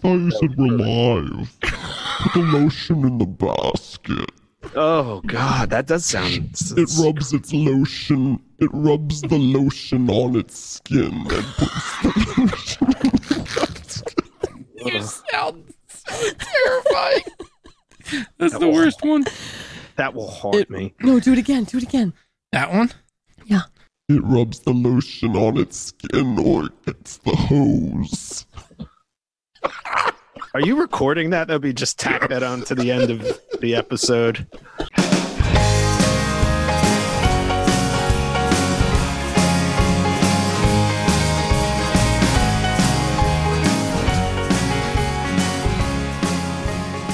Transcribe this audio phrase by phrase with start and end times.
[0.00, 1.58] thought you said we're live.
[1.60, 4.30] Put the lotion in the basket.
[4.76, 6.50] Oh God, that does sound.
[6.76, 8.40] It rubs its lotion.
[8.58, 12.08] It rubs the lotion on its skin and puts the
[12.38, 14.14] lotion in the basket.
[14.84, 18.26] You sound so terrifying.
[18.38, 19.24] That's the worst one.
[19.96, 20.94] That will haunt It- me.
[21.00, 21.64] No, do it again.
[21.64, 22.12] Do it again.
[22.52, 22.90] That one?
[23.46, 23.62] Yeah.
[24.08, 28.44] It rubs the lotion on its skin or it gets the hose.
[30.54, 31.48] Are you recording that?
[31.48, 34.46] That'd be just tack that on to the end of the episode.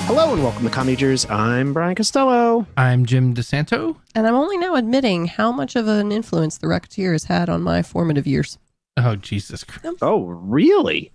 [0.07, 1.29] Hello and welcome to Commagers.
[1.29, 2.67] I'm Brian Costello.
[2.77, 3.97] I'm Jim DeSanto.
[4.15, 7.63] And I'm only now admitting how much of an influence the Rocketeer has had on
[7.63, 8.57] my formative years.
[8.97, 9.99] Oh, Jesus Christ.
[10.01, 11.13] Oh, really?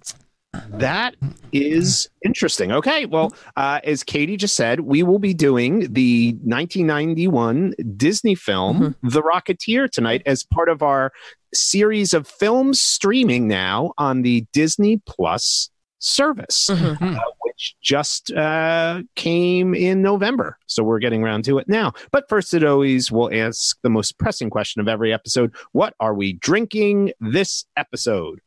[0.70, 1.16] That
[1.52, 2.72] is interesting.
[2.72, 8.96] Okay, well, uh, as Katie just said, we will be doing the 1991 Disney film
[9.04, 11.12] The Rocketeer tonight as part of our
[11.54, 17.16] series of films streaming now on the Disney Plus service, Mhm.
[17.18, 20.58] uh, which just uh, came in November.
[20.68, 21.94] So we're getting around to it now.
[22.12, 26.14] But first, it always will ask the most pressing question of every episode What are
[26.14, 28.40] we drinking this episode?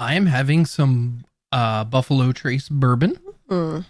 [0.00, 1.24] I am having some
[1.56, 3.18] uh, Buffalo Trace bourbon.
[3.50, 3.84] Mm.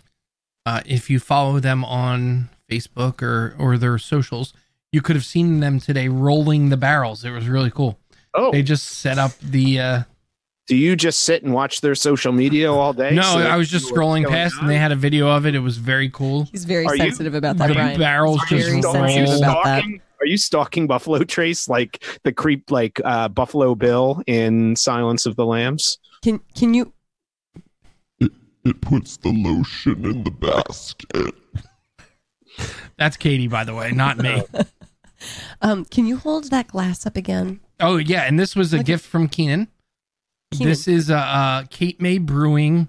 [0.64, 4.53] Uh, if you follow them on Facebook or, or their socials,
[4.92, 7.25] you could have seen them today rolling the barrels.
[7.25, 7.98] It was really cool.
[8.34, 9.81] Oh, They just set up the.
[9.81, 10.03] Uh,
[10.69, 13.12] do you just sit and watch their social media all day?
[13.14, 14.97] no, so I was just you know what's scrolling going past and they had a
[14.97, 15.55] video of it.
[15.55, 16.48] It was very cool.
[16.51, 17.98] He's very Are you- sensitive about that, the Brian.
[17.98, 19.05] barrels Are you just Very stalk- roll.
[19.05, 19.78] are you sensitive about that.
[19.83, 25.25] stalking- Are you stalking Buffalo Trace like the creep, like uh, Buffalo Bill in Silence
[25.27, 25.98] of the Lambs?
[26.23, 26.92] Can can you
[28.67, 31.34] It puts the lotion in the basket.
[32.98, 34.42] That's Katie, by the way, not me.
[35.63, 37.61] um can you hold that glass up again?
[37.80, 39.68] Oh yeah, and this was a Look at- gift from Keenan.
[40.52, 40.68] Keenan.
[40.68, 42.89] This is uh, uh Cape May Brewing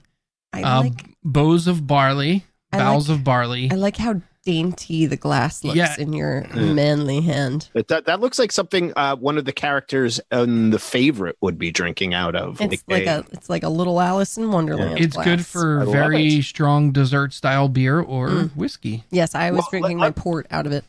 [0.53, 3.69] I uh, like bows of barley, I bowls like- of barley.
[3.71, 5.93] I like how dainty the glass looks Yeah.
[5.99, 6.61] in your Yeah.
[6.73, 7.67] manly hand.
[7.73, 11.59] But that that looks like something uh, one of the characters in the favorite would
[11.59, 12.61] be drinking out of.
[12.61, 14.99] It's like they- a it's like a little Alice in Wonderland.
[14.99, 16.43] it's good for I very it.
[16.43, 18.55] strong dessert style beer or Mm.
[18.55, 19.03] whiskey.
[19.11, 20.85] Yes, I was Well, drinking let- my port out of it.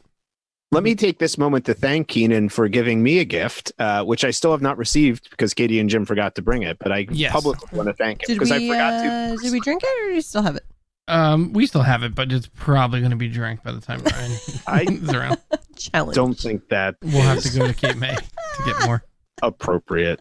[0.71, 4.23] Let me take this moment to thank Keenan for giving me a gift, uh, which
[4.23, 6.77] I still have not received because Katie and Jim forgot to bring it.
[6.79, 7.33] But I Yes.
[7.33, 9.37] publicly want to thank him because I forgot uh, to.
[9.43, 10.65] did we drink it or do you still have it?
[11.09, 14.01] Um, we still have it, but it's probably going to be drank by the time
[14.05, 14.33] Brian
[14.67, 15.39] I is around.
[15.77, 16.15] Challenge.
[16.15, 19.03] don't think that We'll have to go to Cape May to get more.
[19.43, 20.21] appropriate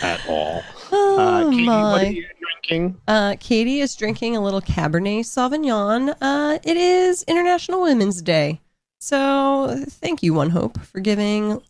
[0.00, 0.62] at all.
[0.90, 2.26] Oh Uh, Katie, what are you
[2.66, 3.00] drinking?
[3.06, 6.14] Uh, Katie is drinking a little Cabernet Sauvignon.
[6.20, 8.60] Uh, it is International Women's Day.
[9.00, 11.62] So thank you, One Hope, for giving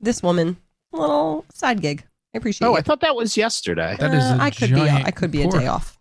[0.00, 0.56] this woman
[0.94, 2.04] a little side gig.
[2.34, 2.78] I appreciate Oh, it.
[2.78, 3.96] I thought that was yesterday.
[4.00, 5.98] That is Uh, a I could be I could be a day off.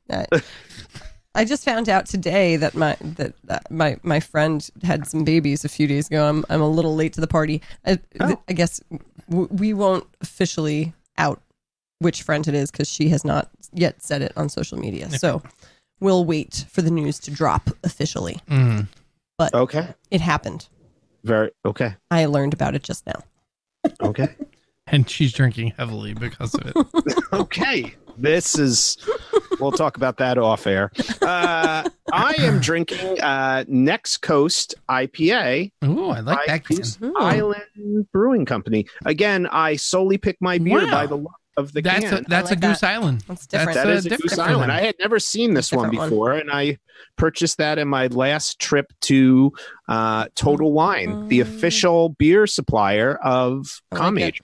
[1.35, 5.23] Uh, I just found out today that my that, that my my friend had some
[5.23, 6.28] babies a few days ago.
[6.28, 7.62] I'm I'm a little late to the party.
[7.85, 8.41] I, Oh.
[8.47, 8.81] I guess
[9.29, 11.41] w- we won't officially out
[12.00, 15.09] which friend it is because she has not yet said it on social media.
[15.12, 15.41] So
[16.00, 18.40] we'll wait for the news to drop officially.
[18.50, 18.88] Mm.
[19.53, 19.88] Okay.
[20.12, 20.68] It happened.
[21.24, 21.95] Very okay.
[22.12, 23.24] I learned about it just now.
[24.01, 24.28] Okay.
[24.88, 26.75] And she's drinking heavily because of it.
[27.34, 27.95] okay.
[28.17, 28.97] This is
[29.59, 30.91] we'll talk about that off air.
[31.21, 36.63] Uh, I am drinking uh, Next Coast IPA Ooh, I like that.
[36.63, 37.11] Goose Hmm.
[37.17, 38.85] Island Brewing Company.
[39.05, 40.91] Again, I solely pick my beer Wow.
[40.91, 42.13] by the look of the That's can.
[42.15, 42.91] a, that's like a Goose that.
[42.95, 43.23] Island.
[43.29, 43.75] That's different.
[43.75, 44.63] that uh, is a different Goose Island.
[44.63, 44.71] them.
[44.71, 46.09] I had never seen this one Different one.
[46.09, 46.77] before, and I
[47.17, 49.53] purchased that in my last trip to
[49.87, 51.43] uh, Total Wine, the Mm.
[51.43, 54.41] official beer supplier of I like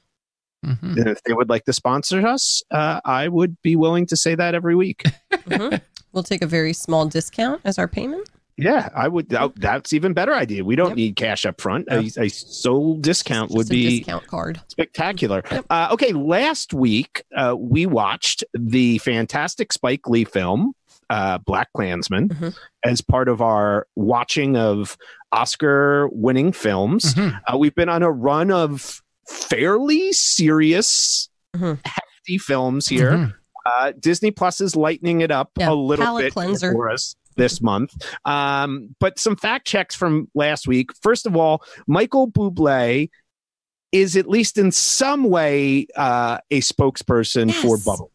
[0.63, 0.79] Commage.
[0.81, 0.97] Mhm.
[0.97, 4.35] And if they would like to sponsor us, uh, I would be willing to say
[4.35, 5.03] that every week.
[5.47, 5.81] Mhm.
[6.13, 8.27] We'll take a very small discount as our payment.
[8.57, 9.30] Yeah, I would.
[9.30, 10.63] that- That's even better idea.
[10.65, 10.97] We don't Yep.
[10.97, 11.88] need cash up front.
[11.89, 14.62] A, a sole discount Just would a be discount card.
[14.68, 15.41] spectacular.
[15.50, 15.65] Yep.
[15.69, 20.74] Uh, okay, last week uh, we watched the fantastic Spike Lee film
[21.09, 22.56] uh, Black Klansman Mhm.
[22.86, 24.97] as part of our watching of
[25.31, 27.13] Oscar-winning films.
[27.15, 27.39] Mhm.
[27.47, 31.79] Uh, we've been on a run of fairly serious, Mhm.
[31.85, 33.12] hefty films here.
[33.12, 33.33] Mhm.
[33.65, 36.71] Uh, Disney Plus is lightening it up Yeah, a little bit cleanser.
[36.71, 37.94] for us this month.
[38.25, 40.89] Um, but some fact checks from last week.
[41.01, 43.09] First of all, Michael Bublé
[43.91, 48.07] is at least in some way uh, a spokesperson for bubly.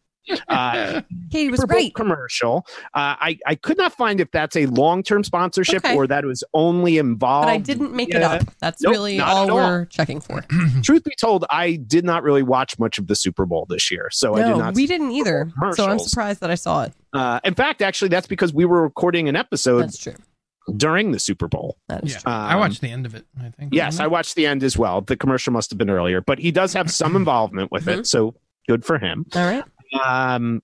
[0.47, 1.01] Uh,
[1.31, 1.93] Katie was Super great.
[1.95, 2.65] commercial.
[2.93, 5.95] Uh, I I could not find if that's a long term sponsorship Okay.
[5.95, 7.45] or that was only involved.
[7.47, 8.43] But I didn't make it up.
[8.59, 9.55] That's Nope, really all all.
[9.57, 10.43] we're checking for.
[10.83, 14.09] Truth be told, I did not really watch much of the Super Bowl this year,
[14.11, 14.73] so I did not.
[14.75, 15.51] we didn't either.
[15.73, 16.93] So I'm surprised that I saw it.
[17.13, 20.13] Uh, in fact, actually, that's because we were recording an episode That's true.
[20.75, 21.77] during the Super Bowl.
[21.87, 22.31] That is Yeah, true.
[22.31, 23.25] I Um, watched the end of it.
[23.41, 23.73] I think.
[23.73, 25.01] Yes, I watched the end as well.
[25.01, 28.01] The commercial must have been earlier, but he does have some involvement with Mm-hmm.
[28.01, 28.35] it, so
[28.67, 29.25] good for him.
[29.35, 29.63] All right.
[30.03, 30.61] Um,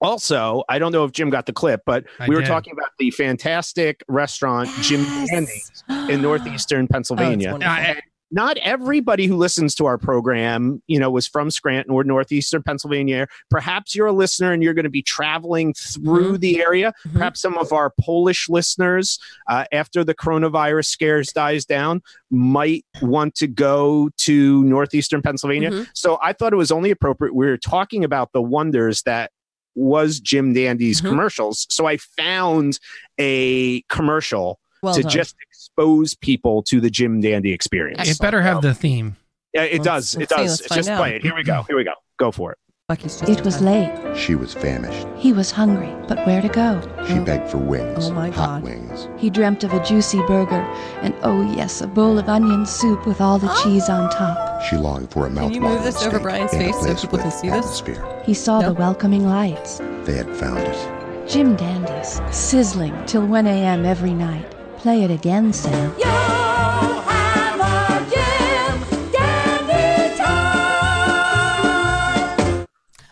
[0.00, 2.48] also, I don't know if Jim got the clip, but I we were did.
[2.48, 5.82] talking about the fantastic restaurant Jim Yes.
[5.88, 7.52] Dandy in northeastern Oh, it's Pennsylvania.
[7.52, 7.74] wonderful.
[7.74, 12.62] I- Not everybody who listens to our program, you know, was from Scranton or northeastern
[12.62, 13.26] Pennsylvania.
[13.48, 16.40] Perhaps you're a listener and you're going to be traveling through Mhm.
[16.40, 16.92] the area.
[17.06, 17.12] Mhm.
[17.14, 23.34] Perhaps some of our Polish listeners, uh, after the coronavirus scares dies down, might want
[23.36, 25.70] to go to northeastern Pennsylvania.
[25.70, 25.88] Mhm.
[25.94, 27.34] So I thought it was only appropriate.
[27.34, 29.30] We were talking about the wonders that
[29.74, 31.08] was Jim Dandy's Mhm.
[31.10, 31.66] commercials.
[31.70, 32.78] So I found
[33.18, 35.10] a commercial Well to done.
[35.10, 38.08] just expose people to the Jim Dandy experience.
[38.08, 39.16] It better have the theme.
[39.54, 40.14] Yeah, it Let's- does.
[40.14, 40.36] It let's see.
[40.36, 40.60] does.
[40.62, 40.98] Let's Just out.
[40.98, 41.22] play it.
[41.22, 41.62] Here we go.
[41.68, 41.92] Here we go.
[42.18, 42.58] Go for it.
[42.88, 43.64] Bucky's just It was time.
[43.66, 44.16] late.
[44.16, 45.06] She was famished.
[45.18, 46.80] He was hungry, but where to go?
[47.06, 47.24] She Oh.
[47.24, 48.06] begged for wings.
[48.08, 48.62] Oh my hot God.
[48.62, 49.08] wings.
[49.18, 50.64] He dreamt of a juicy burger,
[51.02, 54.62] and oh yes, a bowl of onion soup with all the cheese on top.
[54.62, 55.52] She longed for a mouth.
[55.52, 57.58] Can you move this over Brian's face so people can see this?
[57.58, 58.22] atmosphere.
[58.24, 58.68] He saw No.
[58.68, 59.82] the welcoming lights.
[60.04, 61.28] They had found it.
[61.28, 63.84] Jim Dandy's, sizzling till 1 a.m.
[63.84, 64.46] every night.
[64.78, 65.92] Play it again, Sam.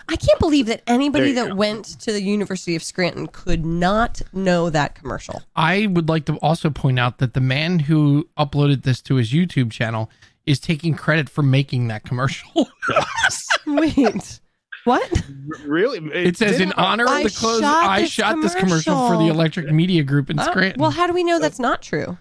[0.08, 1.54] I can't believe that anybody that go.
[1.56, 5.42] went to the University of Scranton could not know that commercial.
[5.56, 9.32] I would like to also point out that the man who uploaded this to his
[9.32, 10.08] YouTube channel
[10.46, 12.68] is taking credit for making that commercial.
[13.66, 14.40] Wait,
[14.86, 15.22] what?
[15.64, 15.98] Really?
[16.12, 19.28] It says in honor of the close, shot I this shot this commercial for the.
[19.28, 20.80] Electric Media Group in Uh, Scranton.
[20.80, 22.16] well, how do we know that's not true?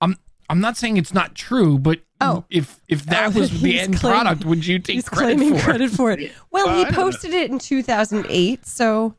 [0.00, 0.16] I'm
[0.48, 2.44] I'm not saying it's not true, but Oh.
[2.50, 5.56] if if that Oh, was the end claiming- product, would you take He's credit claiming
[5.58, 5.96] for credit it?
[5.96, 6.32] for it.
[6.50, 9.14] Well, Well, he posted it in 2008, so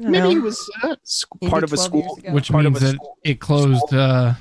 [0.00, 0.30] I Maybe know.
[0.30, 0.96] he was uh,
[1.48, 2.18] part of a school.
[2.30, 4.34] Which Part of means a that school- it closed uh,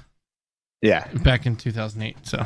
[0.82, 2.18] Yeah, back in 2008.
[2.28, 2.46] So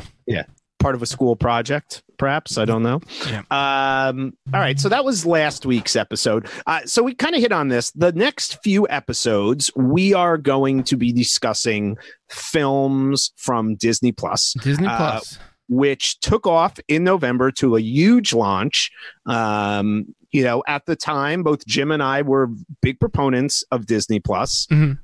[0.80, 2.58] part of a school project, perhaps.
[2.58, 3.00] I don't know.
[3.28, 3.42] Yeah.
[3.50, 4.80] Um, all right.
[4.80, 6.48] So that was last week's episode.
[6.66, 7.92] Uh, so we kind of hit on this.
[7.92, 11.96] The next few episodes, we are going to be discussing
[12.44, 14.54] films from Disney Plus.
[14.62, 15.38] Disney Uh, Plus.
[15.68, 18.90] which took off in November to a huge launch.
[19.26, 22.48] Um, you know, at the time, both Jim and I were
[22.82, 24.66] big proponents of Disney Plus.
[24.70, 24.98] Mhm.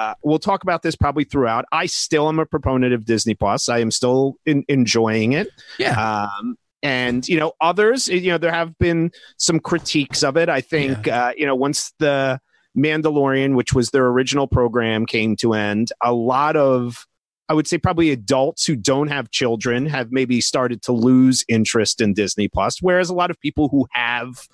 [0.00, 1.64] Uh, we'll talk about this probably throughout.
[1.72, 3.68] I still am a proponent of Disney Plus.
[3.68, 5.48] I am still in, enjoying it.
[5.78, 6.28] yeah.
[6.40, 10.48] Um, and you know, others, you know, there have been some critiques of it.
[10.48, 12.40] I think, uh, you know, once the
[12.76, 17.06] Mandalorian, which was their original program, came to end, a lot of
[17.50, 22.00] I would say probably adults who don't have children have maybe started to lose interest
[22.00, 24.46] in Disney Plus, whereas a lot of people who have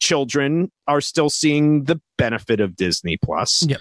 [0.00, 3.64] children are still seeing the benefit of Disney Plus.
[3.68, 3.80] Yep.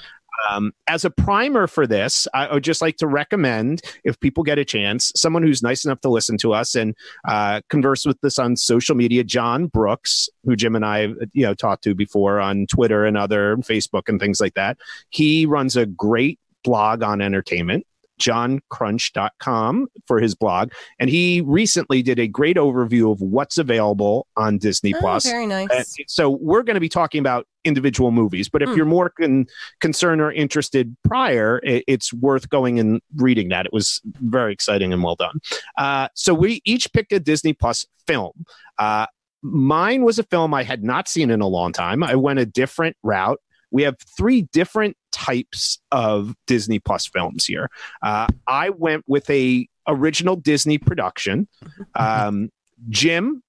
[0.49, 4.59] Um, as a primer for this, I would just like to recommend, if people get
[4.59, 6.95] a chance, someone who's nice enough to listen to us and
[7.27, 11.53] uh, converse with us on social media, John Brooks, who Jim and I, you know,
[11.53, 14.77] talked to before on Twitter and other Facebook and things like that.
[15.09, 17.86] He runs a great blog on entertainment
[18.19, 24.57] johncrunch.com for his blog and he recently did a great overview of what's available on
[24.57, 25.69] disney Oh, plus very nice.
[25.71, 28.75] uh, so we're going to be talking about individual movies, but if Hmm.
[28.77, 29.45] you're more con-
[29.81, 33.65] concerned or interested prior, it, it's worth going and reading that.
[33.65, 35.39] It was very exciting and well done.
[35.77, 38.31] Uh, so we each picked a Disney Plus film.
[38.79, 39.07] Uh,
[39.41, 42.03] mine was a film I had not seen in a long time.
[42.03, 43.41] I went a different route.
[43.71, 47.69] We have three different types of Disney Plus films here.
[48.01, 51.47] Uh, I went with a original Disney production.
[51.95, 52.49] Um,
[52.89, 53.41] Jim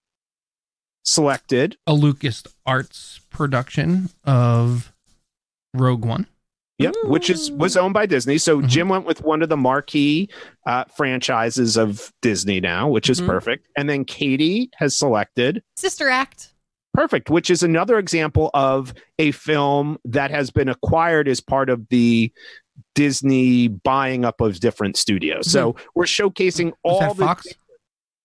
[1.05, 4.93] selected a Lucas Arts production of
[5.75, 6.27] Rogue One.
[6.79, 8.39] Yep, which is was owned by Disney.
[8.39, 8.69] So Mhm.
[8.69, 10.29] Jim went with one of the marquee
[10.65, 13.27] uh, franchises of Disney now, which is Mhm.
[13.27, 13.67] perfect.
[13.77, 16.55] And then Katie has selected Sister Act.
[16.99, 21.89] Perfect, which is another example of a film that has been acquired as part of
[21.91, 22.33] the
[22.97, 25.49] Disney buying up of different studios.
[25.49, 27.47] So we're showcasing Was all that the Fox?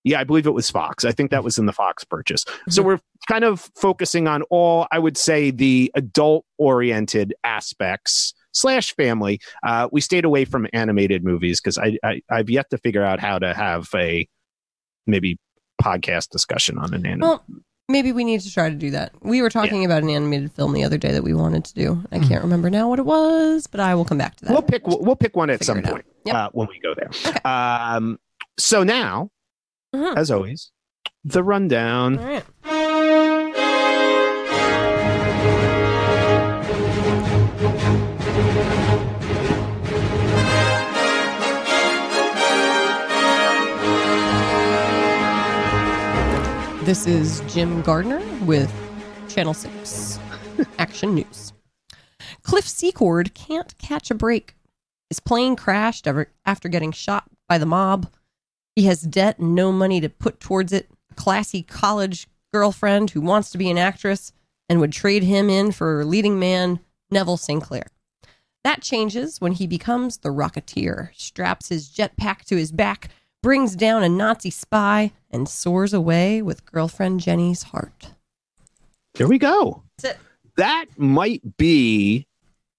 [0.03, 1.05] yeah, I believe it was Fox.
[1.05, 2.45] I think that was in the Fox purchase.
[2.67, 8.95] So we're kind of focusing on all, I would say, the adult oriented aspects slash
[8.95, 9.39] family.
[9.61, 13.19] Uh, we stayed away from animated movies because I, I I've yet to figure out
[13.19, 14.27] how to have a
[15.05, 15.37] maybe
[15.79, 17.21] podcast discussion on an anime.
[17.21, 17.45] Well,
[17.89, 19.11] Maybe we need to try to do that.
[19.21, 22.01] We were talking about an animated film the other day that we wanted to do.
[22.13, 24.51] I can't remember now what it was, but I will come back to that.
[24.53, 26.35] We'll pick we'll, we'll pick one at Figure some point Yep.
[26.35, 27.09] uh, when we go there.
[27.45, 28.19] Um,
[28.57, 29.31] so now,
[29.93, 30.15] Mhm.
[30.15, 30.71] as always,
[31.25, 32.15] the rundown.
[46.85, 48.69] This is Jim Gardner with
[49.29, 50.19] Channel 6
[50.77, 51.53] Action News.
[52.41, 54.57] Cliff Secord can't catch a break.
[55.09, 56.05] His plane crashed
[56.45, 58.11] after getting shot by the mob.
[58.75, 60.89] He has debt and no money to put towards it.
[61.09, 64.33] A classy college girlfriend who wants to be an actress
[64.67, 67.87] and would trade him in for leading man Neville Sinclair.
[68.65, 73.07] That changes when he becomes the Rocketeer, straps his jetpack to his back,
[73.41, 78.11] brings down a Nazi spy, and soars away with girlfriend Jenny's heart.
[79.15, 79.83] Here we go.
[79.97, 80.21] That's it.
[80.57, 82.27] That might be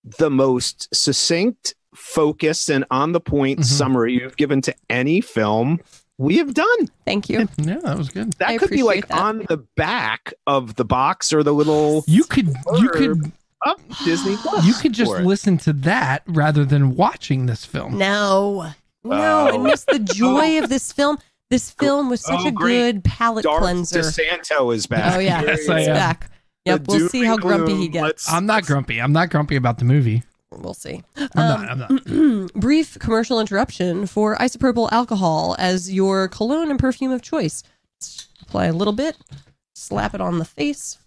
[0.04, 3.64] the most succinct, focused, and on the point Mhm.
[3.64, 5.80] summary you've given to any film
[6.16, 6.88] we have done.
[7.04, 7.49] Thank you.
[7.58, 8.34] Yeah, that was good.
[8.34, 9.18] That I could be like that.
[9.18, 13.32] on the back of the box or the little You could you could
[13.66, 14.64] up Disney Plus.
[14.64, 17.99] you could just listen to that rather than watching this film.
[17.99, 18.70] No,
[19.02, 19.58] no, I Oh.
[19.58, 21.18] missed the joy of this film.
[21.51, 22.73] This film was such Oh, a great.
[22.93, 24.01] good palate Darth cleanser.
[24.01, 25.15] DeSanto is back.
[25.15, 25.95] Oh yeah, Yes, I it's am.
[25.95, 26.31] back.
[26.65, 28.03] Yep, The we'll see how doom and grumpy he gets.
[28.03, 29.01] Let's- I'm not grumpy.
[29.01, 30.23] I'm not grumpy about the movie.
[30.51, 31.03] We'll see.
[31.17, 31.71] I'm Um, not.
[31.71, 32.53] I'm not.
[32.55, 37.63] brief commercial interruption for isopropyl alcohol as your cologne and perfume of choice.
[38.43, 39.17] Apply a little bit,
[39.75, 40.99] slap it on the face.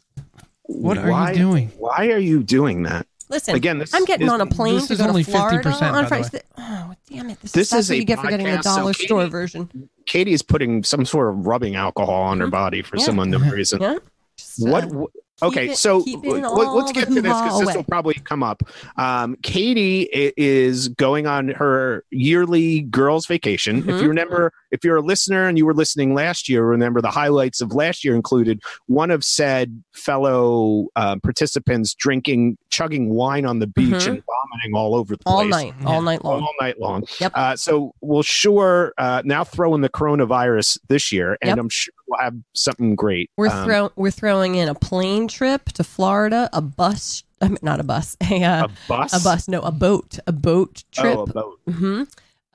[0.64, 1.72] What are you doing?
[1.78, 3.08] Why are you doing that?
[3.30, 5.32] Listen, Again, this I'm getting is- on a plane this to is go only to
[5.32, 6.42] Florida 50%, on by the Friday.
[6.58, 7.42] Oh, damn it!
[7.42, 9.32] This, This that's is what you get for getting the podcast, so dollar store Katie-
[9.32, 9.90] version.
[10.06, 13.04] Katie is putting some sort of rubbing alcohol on her body for Yeah.
[13.04, 13.82] some unknown reason.
[13.82, 13.98] Yeah.
[14.38, 14.84] Just, uh, What?
[14.92, 18.16] wh- Okay, it- so keeping let- all let's get to this because this will probably
[18.16, 18.64] come up.
[18.98, 23.78] Um, Katie is going on her yearly girls' vacation.
[23.78, 24.02] If Mhm.
[24.02, 27.62] you remember, if you're a listener and you were listening last year, remember the highlights
[27.62, 33.68] of last year included one of said fellow uh, participants drinking, chugging wine on the
[33.68, 34.08] beach Mhm.
[34.08, 36.42] and vomiting all over the all place night, all night long.
[36.42, 37.04] all night long.
[37.20, 37.32] Yep.
[37.36, 41.58] Uh, so we'll sure uh, now throw in the coronavirus this year, and Yep.
[41.58, 43.30] I'm sure we'll have something great.
[43.38, 47.58] We're Um, throw we're throwing in a plane trip to Florida, a bus, I mean,
[47.62, 49.14] not a bus, a uh, a bus.
[49.14, 51.18] a bus, no, a boat, a boat trip.
[51.18, 51.60] Oh, a boat.
[51.70, 52.04] hmm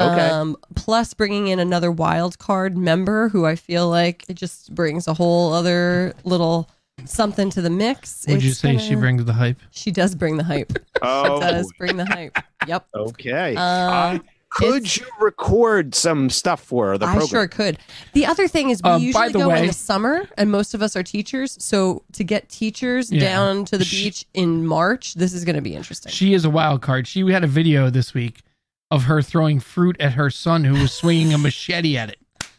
[0.01, 0.31] Okay.
[0.31, 5.07] Um, plus bringing in another wild card member who I feel like it just brings
[5.07, 6.69] a whole other little
[7.07, 8.25] something to the mix.
[8.29, 9.59] Would you It's say she gonna- brings the hype?
[9.71, 10.73] She does bring the hype.
[11.05, 12.39] Oh, She does bring the hype.
[12.69, 12.87] Yep.
[12.95, 13.55] okay.
[13.57, 14.19] Uh,
[14.51, 17.29] could it's- you record some stuff for her, the I program?
[17.29, 17.79] sure could.
[18.13, 20.75] The other thing is we Uh, by usually the go in the summer, and most
[20.75, 21.57] of us are teachers.
[21.59, 23.21] So to get teachers Yeah.
[23.21, 26.13] down to the She- beach in March, this is going to be interesting.
[26.13, 27.09] She is a wild card.
[27.09, 28.43] She we had a video this week
[28.91, 32.19] of her throwing fruit at her son who was swinging a machete at it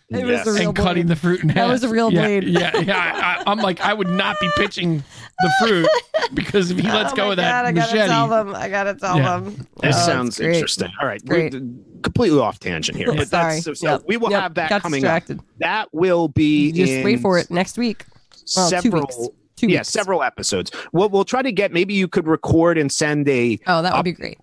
[0.09, 1.55] It was a real and cutting the fruit in half.
[1.55, 2.43] That was a real Yeah, blade.
[2.43, 2.97] Yeah, yeah.
[2.97, 5.03] I, I, I'm like, I would not be pitching
[5.39, 5.87] the fruit
[6.35, 8.55] because if he lets Oh go of that God, I machete, gotta tell them.
[8.55, 9.39] I gotta tell Yeah.
[9.39, 9.67] them.
[9.81, 10.91] This Oh, sounds interesting.
[11.01, 11.53] All right, Great.
[11.53, 11.61] we're
[12.03, 13.53] completely off tangent here, but Sorry.
[13.55, 14.03] that's so, so Yep.
[14.07, 14.41] we will Yep.
[14.41, 15.39] have that Got coming distracted.
[15.39, 15.45] up.
[15.59, 18.05] That will be Just in wait for it next week.
[18.55, 19.01] Well, two several.
[19.03, 19.17] weeks.
[19.55, 19.89] Two yeah, weeks.
[19.89, 20.71] several episodes.
[20.91, 21.71] We'll we'll try to get.
[21.71, 24.37] Maybe you could record and send a Oh, that would up- be great.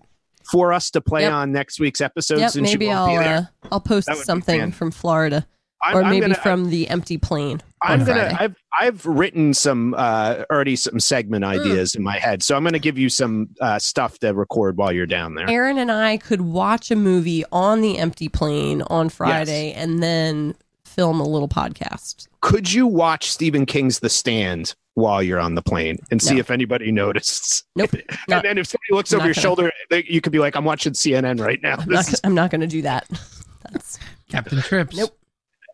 [0.49, 1.33] For us to play Yep.
[1.33, 2.41] on next week's episodes.
[2.41, 3.49] Yep, since maybe I'll be there.
[3.63, 5.45] uh, I'll post That would be something from Florida,
[5.83, 7.61] I'm- or maybe gonna- from the empty plane.
[7.83, 8.19] I'm on gonna.
[8.29, 8.35] Friday.
[8.39, 11.51] I've I've written some uh already some segment Hmm.
[11.51, 14.91] ideas in my head, so I'm gonna give you some uh stuff to record while
[14.91, 15.49] you're down there.
[15.49, 20.53] Aaron and I could watch a movie on the empty plane on Friday and then
[20.91, 22.27] film a little podcast.
[22.41, 26.39] Could you watch Stephen King's The Stand while you're on the plane and see No.
[26.41, 27.63] if anybody notices?
[27.75, 27.93] Nope.
[27.93, 30.55] and Not- then if somebody looks over your gonna- shoulder, they, you could be like,
[30.55, 33.07] "I'm watching CNN right now." I'm This not, is- not going to do that.
[33.71, 34.97] That's Captain Trips.
[34.97, 35.17] Nope.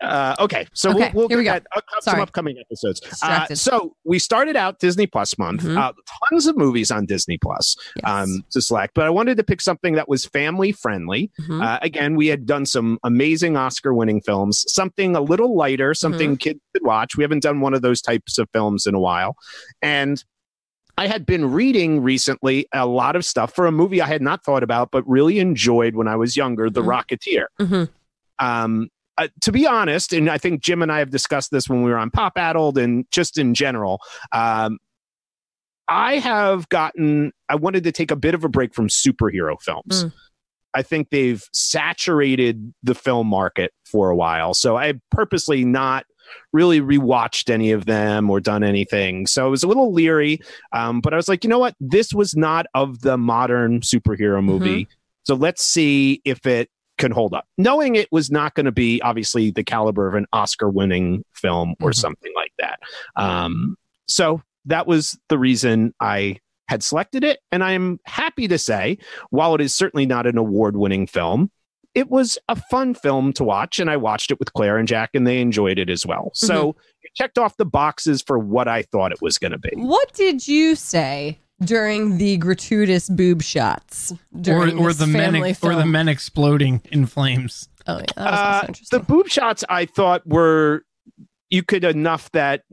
[0.02, 3.02] Uh, okay, so Okay, we'll, we'll we get uh, some upcoming episodes.
[3.24, 5.64] Uh, so we started out Disney Plus month.
[5.64, 5.76] Mhm.
[5.78, 5.92] Uh,
[6.30, 8.04] tons of movies on Disney Plus yes.
[8.06, 11.32] um, to select, but I wanted to pick something that was family friendly.
[11.42, 11.64] Mhm.
[11.66, 16.32] Uh, again, we had done some amazing Oscar winning films, something a little lighter, something
[16.32, 16.36] Mm-hmm.
[16.38, 17.18] kids could watch.
[17.18, 19.36] We haven't done one of those types of films in a while.
[19.82, 20.24] And
[21.00, 24.44] I had been reading recently a lot of stuff for a movie I had not
[24.44, 26.88] thought about, but really enjoyed when I was younger The Mhm.
[27.04, 27.46] Rocketeer.
[27.60, 27.90] Mhm.
[28.40, 31.84] Um, uh, to be honest, and I think Jim and I have discussed this when
[31.84, 34.00] we were on Pop Addled and just in general,
[34.32, 34.78] um,
[35.88, 40.04] I have gotten, I wanted to take a bit of a break from superhero films.
[40.04, 40.14] Mm.
[40.74, 44.54] I think they've saturated the film market for a while.
[44.54, 46.06] So I purposely not
[46.52, 49.28] really rewatched any of them or done anything.
[49.28, 50.40] So I was a little leery.
[50.74, 51.74] Um, but I was like, you know what?
[51.80, 54.88] This was not of the modern superhero movie.
[55.24, 57.46] So let's see if it can hold up.
[57.58, 61.76] Knowing it was not going to be obviously the caliber of an Oscar winning film
[61.82, 61.96] or Mhm.
[61.96, 62.80] something like that.
[63.16, 63.76] Um,
[64.08, 66.38] so that was the reason I
[66.68, 67.40] had selected it.
[67.52, 68.98] And I am happy to say,
[69.30, 71.50] while it is certainly not an award winning film,
[71.96, 73.80] it was a fun film to watch.
[73.80, 76.32] And I watched it with Claire and Jack, and they enjoyed it as well.
[76.34, 79.72] So it checked off the boxes for what I thought it was going to be.
[79.76, 84.12] What did you say during the gratuitous boob shots?
[84.12, 87.68] Or, During or this the men ex- or the men exploding in flames.
[87.88, 90.84] Oh, yeah, that was Uh, also the boob shots I thought were
[91.50, 92.64] you could enough that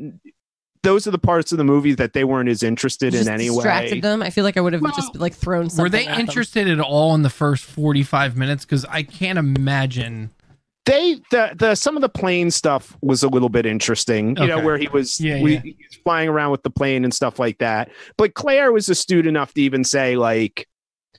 [0.83, 3.55] those are the parts of the movie that they weren't as interested Just in anyway.
[3.57, 4.23] distracted them.
[4.23, 5.83] I feel like I would have Well, just like thrown something.
[5.85, 6.21] Were they at them.
[6.27, 8.65] interested at all in the first 45 minutes?
[8.67, 10.31] Because I can't imagine.
[10.87, 14.37] They the the some of the plane stuff was a little bit interesting.
[14.37, 15.61] You know where he was Yeah, we, yeah.
[15.61, 17.91] he was flying around with the plane and stuff like that.
[18.19, 20.69] But Claire was astute enough to even say like.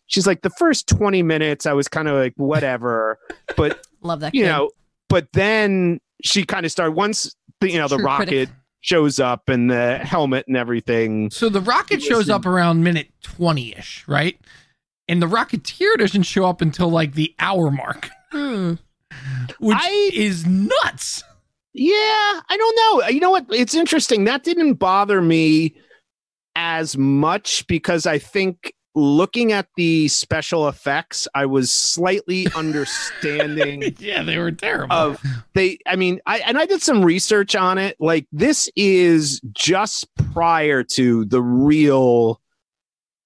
[0.08, 3.18] She's like the first 20 minutes I was kind of like whatever
[3.58, 4.36] but Love that.
[4.36, 4.50] you kid.
[4.50, 4.70] know
[5.10, 8.50] but then she kind of started once the, you know the True rocket critic.
[8.82, 13.76] shows up and the helmet and everything So the rocket shows up around minute 20
[13.78, 14.40] ish, right?
[15.08, 18.76] And the Rocketeer doesn't show up until like the hour mark, Hmm.
[19.60, 21.24] Which I- is nuts.
[21.74, 23.08] Yeah, I don't know.
[23.10, 23.46] You know what?
[23.50, 24.24] It's interesting.
[24.24, 25.75] That didn't bother me
[26.55, 34.24] as much because I think looking at the special effects, I was slightly understanding yeah,
[34.24, 34.96] they were terrible.
[34.96, 35.22] of
[35.53, 37.98] they I mean, I and I did some research on it.
[38.00, 42.39] Like this is just prior to the real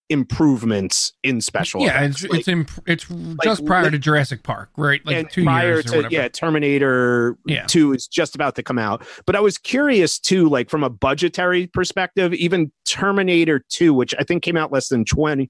[0.09, 2.23] improvements in special yeah, effects.
[2.23, 3.05] it's Like, it's imp- it's
[3.43, 5.01] just prior li- to Jurassic Park, right?
[5.05, 6.13] Like two prior years or to whatever.
[6.13, 7.65] yeah terminator Yeah.
[7.67, 10.89] 2 is just about to come out but i was curious too like from a
[10.89, 15.49] budgetary perspective even terminator 2 which i think came out less than 20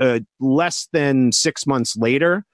[0.00, 2.44] uh, less than six months later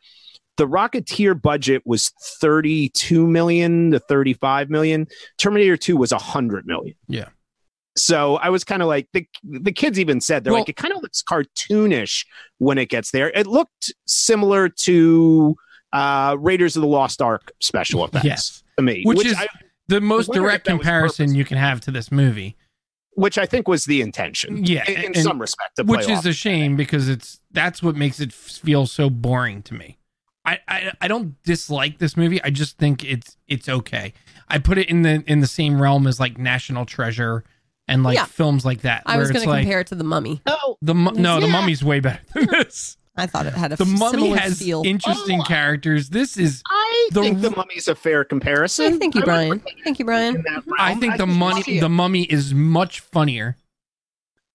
[0.57, 5.07] the rocketeer budget was 32 million to 35 million
[5.39, 7.29] terminator 2 was 100 million Yeah.
[7.97, 10.77] So I was kind of like the the kids even said they're Well- like it
[10.77, 12.25] kind of looks cartoonish
[12.59, 13.31] when it gets there.
[13.31, 15.57] It looked similar to
[15.93, 18.63] uh Raiders of the Lost Ark special effects Yes.
[18.79, 19.47] to me, Which is I,
[19.89, 22.57] The most direct comparison you can have to this movie.
[23.17, 24.65] which I think was the intention.
[24.65, 27.81] Yeah, in, in and- some respect, to play which is a shame because it's that's
[27.83, 29.99] what makes it feel so boring to me.
[30.47, 32.43] I, I I don't dislike this movie.
[32.43, 34.13] I just think it's it's okay.
[34.49, 37.45] I put it in the in the same realm as like National Treasure
[37.89, 38.25] and like Yeah.
[38.25, 39.03] films like that.
[39.07, 40.41] I was going it's to compare it to the Mummy.
[40.47, 42.97] no, the mu- no the Mummy's way better than this.
[43.17, 44.83] I thought it had a The Mummy similar has feel.
[44.85, 45.45] interesting Oh.
[45.45, 46.09] characters.
[46.09, 48.95] This is I The- think the Mummy's a fair comparison.
[48.95, 49.63] Hey, thank you, Brian.
[49.85, 50.37] Thank you, Brian.
[50.37, 53.57] in that I think the money Mummy- the Mummy is much funnier.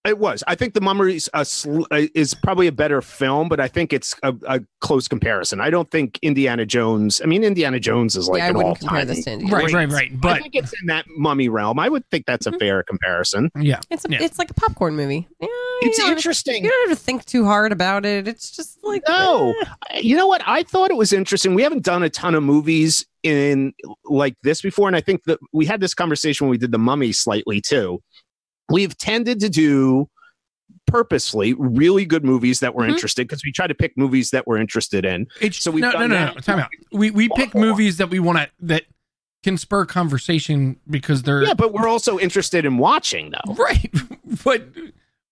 [0.08, 0.46] It was.
[0.48, 3.92] I think the Mummy's a sl- uh, is probably a better film, but I think
[3.92, 5.60] it's a, a close comparison.
[5.60, 7.20] I don't think Indiana Jones.
[7.22, 8.88] I mean, Indiana Jones is like yeah, I an wouldn't all-time.
[8.88, 9.56] compare this to Indiana.
[9.58, 10.12] Right, right, right.
[10.14, 11.80] I But think it's in that Mummy realm.
[11.80, 12.60] I would think that's a Mhm.
[12.60, 13.52] fair comparison.
[13.60, 14.20] yeah, It's a, Yeah.
[14.22, 15.28] it's like a popcorn movie.
[15.42, 15.48] Yeah,
[15.82, 16.64] It's you don't, interesting.
[16.64, 18.26] you don't have to think too hard about it.
[18.26, 19.54] It's just like No,
[19.90, 20.00] eh.
[20.00, 20.42] you know what?
[20.46, 21.56] I thought it was interesting.
[21.56, 23.74] We haven't done a ton of movies in
[24.06, 26.78] like this before, and I think that we had this conversation when we did the
[26.80, 28.02] Mummy slightly too.
[28.70, 30.10] We've tended to do
[30.88, 32.92] purposely really good movies that we're Mhm.
[32.94, 35.28] interested because we try to pick movies that we're interested in.
[35.40, 36.36] It's So we've no, no, done no, that.
[36.36, 36.42] no.
[36.42, 36.70] Time out.
[36.92, 38.84] We we pick movies that we want to that
[39.44, 43.54] can spur conversation because they're Yeah, but we're also interested in watching though.
[43.54, 43.92] right.
[44.44, 44.68] but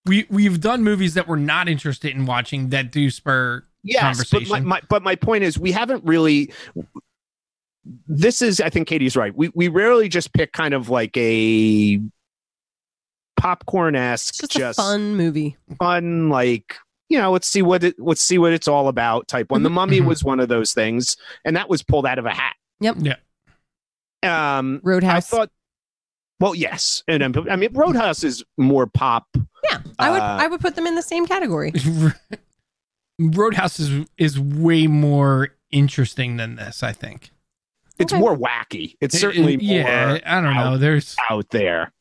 [0.06, 3.64] we we've done movies that we're not interested in watching that do spur.
[3.82, 4.66] Yes, but my, Conversation.
[4.66, 6.52] my but my point is we haven't really.
[8.06, 9.34] This is, I think Katie's right.
[9.34, 12.00] We we rarely just pick kind of like a
[13.38, 15.56] popcorn esque, just, just, a fun movie.
[15.78, 16.76] fun, like
[17.08, 19.62] you know, let's see what it let's see what it's all about type one.
[19.62, 20.06] The Mummy Mhm.
[20.06, 22.54] was one of those things, and that was pulled out of a hat.
[22.80, 22.96] Yep.
[23.00, 24.58] Yeah.
[24.58, 25.50] Um, I thought.
[26.40, 29.26] Well, yes, and I mean Roadhouse is more pop.
[29.70, 31.72] yeah, I would uh, I would put them in the same category.
[33.18, 36.82] Roadhouse is is way more interesting than this.
[36.82, 37.30] I think.
[37.98, 38.20] It's Okay.
[38.20, 38.94] more wacky.
[39.00, 40.18] It's certainly more yeah.
[40.24, 40.78] I don't know.
[40.78, 41.92] There's out there.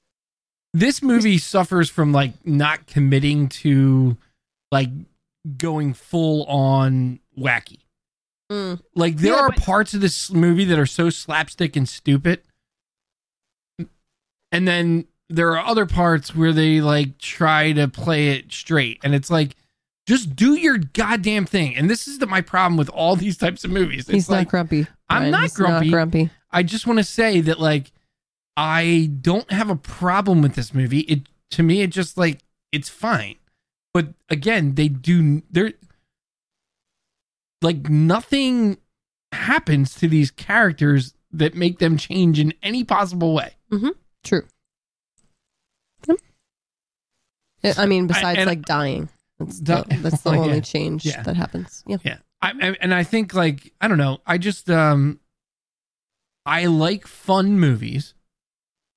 [0.74, 4.18] This movie suffers from like not committing to
[4.72, 4.90] like
[5.58, 7.80] going full on wacky.
[8.52, 8.80] Mm.
[8.96, 12.42] Like there Yeah, are but- parts of this movie that are so slapstick and stupid.
[14.52, 19.14] And then there are other parts where they like try to play it straight and
[19.14, 19.56] it's like
[20.08, 21.76] just do your goddamn thing.
[21.76, 24.02] And this is the, my problem with all these types of movies.
[24.02, 24.88] It's He's like not grumpy.
[25.10, 25.88] I'm not grumpy.
[25.90, 26.30] Not grumpy.
[26.52, 27.92] I just want to say that like
[28.60, 31.02] I don't have a problem with this movie.
[31.02, 32.40] It to me, it just like
[32.72, 33.36] it's fine.
[33.94, 35.74] But again, they do they're
[37.62, 38.78] like nothing
[39.32, 43.54] happens to these characters that make them change in any possible way.
[44.24, 44.44] True.
[47.64, 47.78] Yep.
[47.80, 50.40] I mean, besides and- like dying, that's Di- the, that's the Oh, yeah.
[50.40, 51.22] only change Yeah.
[51.24, 51.84] that happens.
[51.88, 51.98] Yeah.
[52.04, 52.18] Yeah.
[52.42, 54.20] I, I and I think like I don't know.
[54.26, 55.20] I just um
[56.46, 58.14] I like fun movies,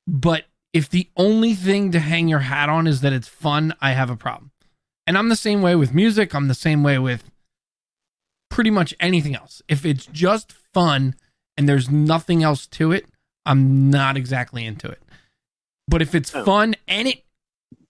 [0.07, 3.93] but if the only thing to hang your hat on is that it's fun, I
[3.93, 4.51] have a problem.
[5.07, 7.25] And I'm the same way with music, I'm the same way with
[8.51, 9.63] pretty much anything else.
[9.69, 11.15] If it's just fun
[11.57, 13.07] and there's nothing else to it,
[13.47, 15.03] I'm not exactly into it.
[15.89, 16.45] But if it's Oh.
[16.45, 17.25] fun and it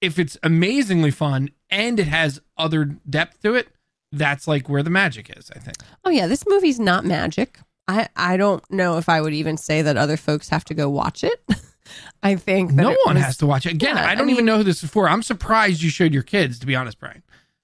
[0.00, 3.68] if it's amazingly fun and it has other depth to it,
[4.12, 5.76] that's like where the magic is, I think.
[6.04, 7.58] Oh yeah, this movie's not magic.
[7.86, 10.88] I I don't know if I would even say that other folks have to go
[10.88, 11.42] watch it.
[12.22, 13.72] I think that No one was- has to watch it.
[13.72, 15.08] Again, Yeah, I I don't even mean- know who this is for.
[15.08, 17.22] I'm surprised you showed your kids, to be honest, Brian.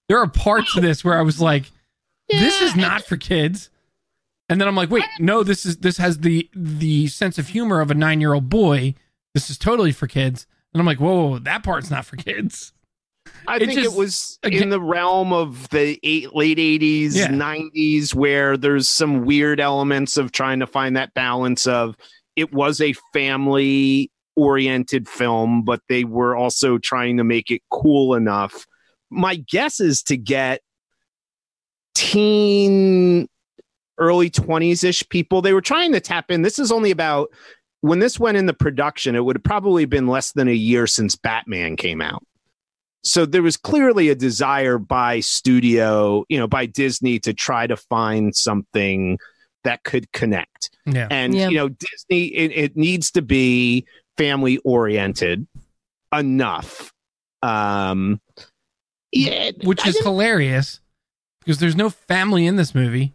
[0.08, 1.70] There are parts of this where I was like,
[2.28, 3.70] this is not for kids.
[4.48, 7.80] And then I'm like, wait, no, this is this has the the sense of humor
[7.80, 8.94] of a nine year old boy.
[9.34, 10.46] This is totally for kids.
[10.72, 12.72] And I'm like, whoa, whoa, whoa, that part's not for kids.
[13.48, 17.16] I It think just- it was again- in the realm of the eight, late 80s,
[17.16, 17.26] Yeah.
[17.28, 21.96] 90s, where there's some weird elements of trying to find that balance of
[22.36, 28.14] it was a family oriented film, but they were also trying to make it cool
[28.14, 28.66] enough.
[29.10, 30.60] My guess is to get
[31.94, 33.28] teen,
[33.98, 35.42] early 20s ish people.
[35.42, 36.42] They were trying to tap in.
[36.42, 37.30] This is only about
[37.80, 41.14] when this went into production, it would have probably been less than a year since
[41.16, 42.22] Batman came out.
[43.04, 47.76] So there was clearly a desire by studio, you know, by Disney to try to
[47.76, 49.18] find something
[49.62, 50.70] that could connect.
[50.86, 51.06] Yeah.
[51.10, 51.48] And Yeah.
[51.48, 53.86] you know, Disney it, it needs to be
[54.16, 55.46] family oriented
[56.12, 56.92] enough.
[57.42, 58.20] Um
[59.12, 60.80] yeah, Which is hilarious
[61.40, 63.14] because there's no family in this movie.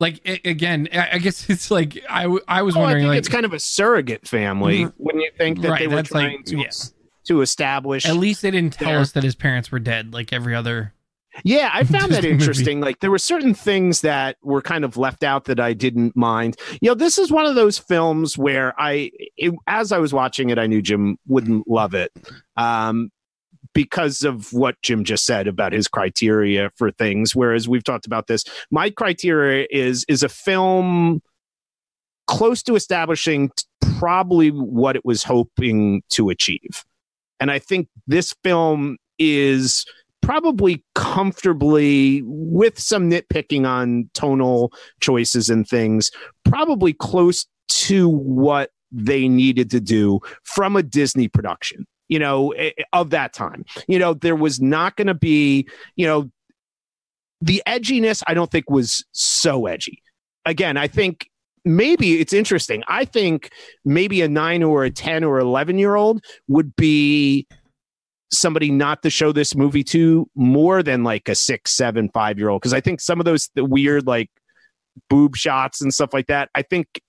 [0.00, 3.02] Like a- again, I I guess it's like I, w- I was Oh, I wondering
[3.04, 4.84] think like it's kind of a surrogate family.
[4.84, 4.92] Mhm.
[4.98, 6.70] Wouldn't you think that Right, they were that's like- trying to, yeah.
[7.24, 9.00] to establish at least they didn't tell there.
[9.00, 10.94] us that his parents were dead like every other
[11.44, 12.80] Yeah, I found that interesting.
[12.80, 16.56] Like there were certain things that were kind of left out that I didn't mind.
[16.80, 20.50] You know, this is one of those films where I, it, as I was watching
[20.50, 22.12] it, I knew Jim wouldn't love it,
[22.56, 23.10] um,
[23.74, 27.36] because of what Jim just said about his criteria for things.
[27.36, 31.20] Whereas we've talked about this, my criteria is is a film
[32.26, 33.50] close to establishing
[33.98, 36.84] probably what it was hoping to achieve,
[37.40, 39.84] and I think this film is
[40.28, 46.10] probably comfortably with some nitpicking on tonal choices and things
[46.44, 52.54] probably close to what they needed to do from a disney production you know
[52.92, 53.64] of that time.
[53.86, 56.30] You know there was not going to be you know
[57.40, 60.02] the edginess i don't think was so edgy.
[60.44, 61.28] Again i think
[61.64, 62.82] maybe it's interesting.
[62.88, 63.50] I think
[63.84, 67.46] maybe a 9 or a 10 or 11 year old would be
[68.30, 72.48] somebody not to show this movie to more than like a six, seven, five year
[72.48, 72.60] old.
[72.60, 74.30] Because I think some of those the weird like
[75.08, 77.00] boob shots and stuff like that, I think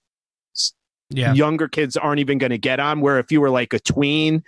[1.11, 3.01] yeah younger kids aren't even going to get on.
[3.01, 4.43] Where if you were like a tween,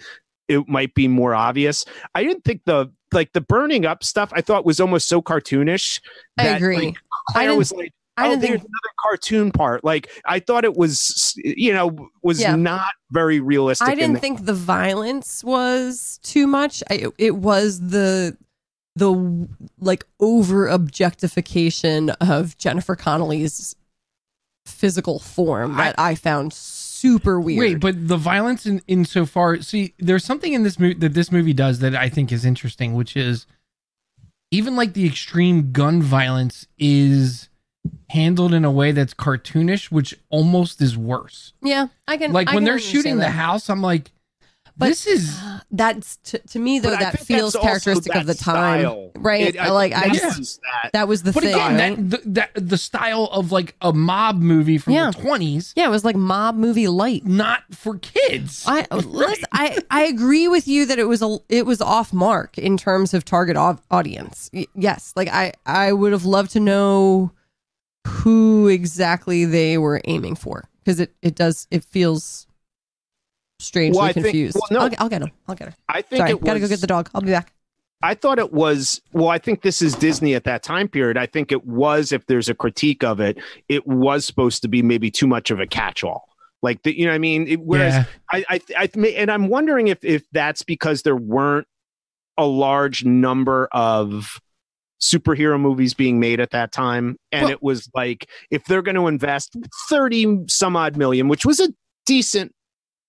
[0.47, 1.85] it might be more obvious.
[2.13, 4.31] I didn't think the like the burning up stuff.
[4.33, 5.99] I thought was almost so cartoonish.
[6.37, 6.77] I that, agree.
[6.77, 6.95] like,
[7.29, 9.83] I Claire didn't- was like, I oh, didn't there's think another cartoon part.
[9.83, 12.55] Like I thought it was, you know, was Yeah.
[12.55, 13.87] not very realistic.
[13.87, 16.83] I didn't the- think the violence was too much.
[16.89, 18.37] I, it was the
[18.95, 19.47] the
[19.79, 23.75] like over objectification of Jennifer Connelly's
[24.65, 27.59] physical form that I, found super weird.
[27.59, 31.53] Wait, but the violence in insofar see, there's something in this movie that this movie
[31.53, 33.47] does that I think is interesting, which is
[34.51, 37.49] even like the extreme gun violence is
[38.09, 41.53] handled in a way that's cartoonish, which almost is worse.
[41.61, 44.11] yeah, I can Like I when can they're understand shooting the house, I'm like,
[44.77, 45.39] But- this is
[45.73, 46.89] That's to, to me though.
[46.91, 49.11] That feels that's also characteristic of the time, style.
[49.15, 49.47] right?
[49.55, 50.91] It- I like I think just that.
[50.93, 51.53] that was the but thing.
[51.53, 52.09] again, right?
[52.09, 55.11] that, the, that the style of like a mob movie from Yeah.
[55.11, 57.25] the 20s, yeah, it was like mob movie light.
[57.25, 58.65] not for kids.
[58.67, 62.57] I listen, I I agree with you that it was a it was off mark
[62.57, 63.55] in terms of target
[63.89, 64.51] audience.
[64.75, 67.31] Yes, like I I would have loved to know
[68.07, 72.47] who exactly they were aiming for because it it does it feels
[73.59, 74.57] strangely Well, I think- confused.
[74.69, 74.85] well, no.
[74.87, 75.31] I'll, I'll get him.
[75.47, 75.75] I'll get her.
[75.87, 77.09] I think Sorry, it gotta go get the dog.
[77.13, 77.53] I'll be back.
[78.03, 81.17] I thought it was well, I think this is Disney at that time period.
[81.17, 83.37] I think it was, if there's a critique of it,
[83.69, 86.27] it was supposed to be maybe too much of a catch-all.
[86.63, 88.03] Like the, you know, what I mean, It- whereas yeah.
[88.31, 88.61] I, I,
[88.95, 91.67] I, and I'm wondering if if that's because there weren't
[92.39, 94.41] a large number of
[95.01, 98.95] superhero movies being made at that time, and Well- it was like if they're going
[98.95, 99.55] to invest
[99.89, 101.69] thirty some odd million, which was a
[102.05, 102.53] decent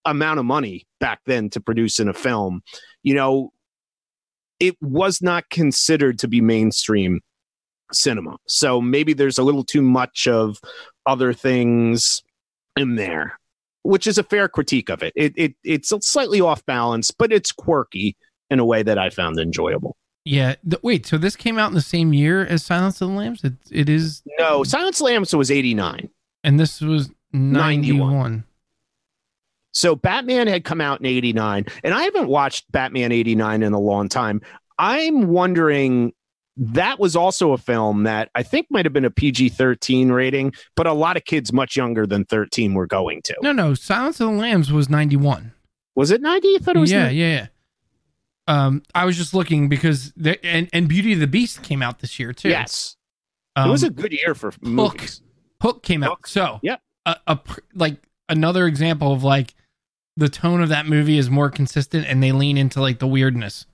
[0.05, 2.63] amount of money back then to produce in a film,
[3.03, 3.53] you know,
[4.59, 7.21] it was not considered to be mainstream
[7.93, 8.37] cinema.
[8.49, 10.59] So maybe there's a little too much of
[11.07, 12.23] other things
[12.77, 13.39] in there,
[13.83, 15.13] which is a fair critique of it.
[15.15, 18.17] It, it it's slightly off balance, but it's quirky
[18.51, 19.97] in a way that I found enjoyable.
[20.25, 20.55] Yeah.
[20.65, 23.43] The, wait, so this came out in the same year as Silence of the Lambs?
[23.45, 26.09] It, it is, No, Silence of the Lambs was 89.
[26.45, 27.99] and this was 91.
[27.99, 28.45] 91.
[29.73, 33.81] So Batman had come out in 89, and I haven't watched Batman 89 in a
[33.81, 34.43] long time.
[34.79, 36.13] I'm wondering
[36.59, 40.53] that was also a film that I think might have been a PG 13 rating,
[40.77, 43.35] but a lot of kids much younger than 13 were going to.
[43.43, 43.73] No, no.
[43.73, 45.53] Silence of the Lambs was 91.
[45.95, 46.49] Was it 90?
[46.55, 47.17] I thought it was yeah, 90.
[47.17, 47.47] yeah, yeah.
[48.49, 52.01] Um, I was just looking because the, and and Beauty of the Beast came out
[52.01, 52.49] this year too.
[52.49, 52.97] Yes.
[53.57, 55.21] um, it was a good year for movies.
[55.63, 56.27] Hook came out.
[56.27, 56.77] So yeah,
[57.07, 57.39] a, a
[57.75, 57.97] like
[58.29, 59.55] another example of like
[60.17, 63.67] the tone of that movie is more consistent and they lean into like the weirdness.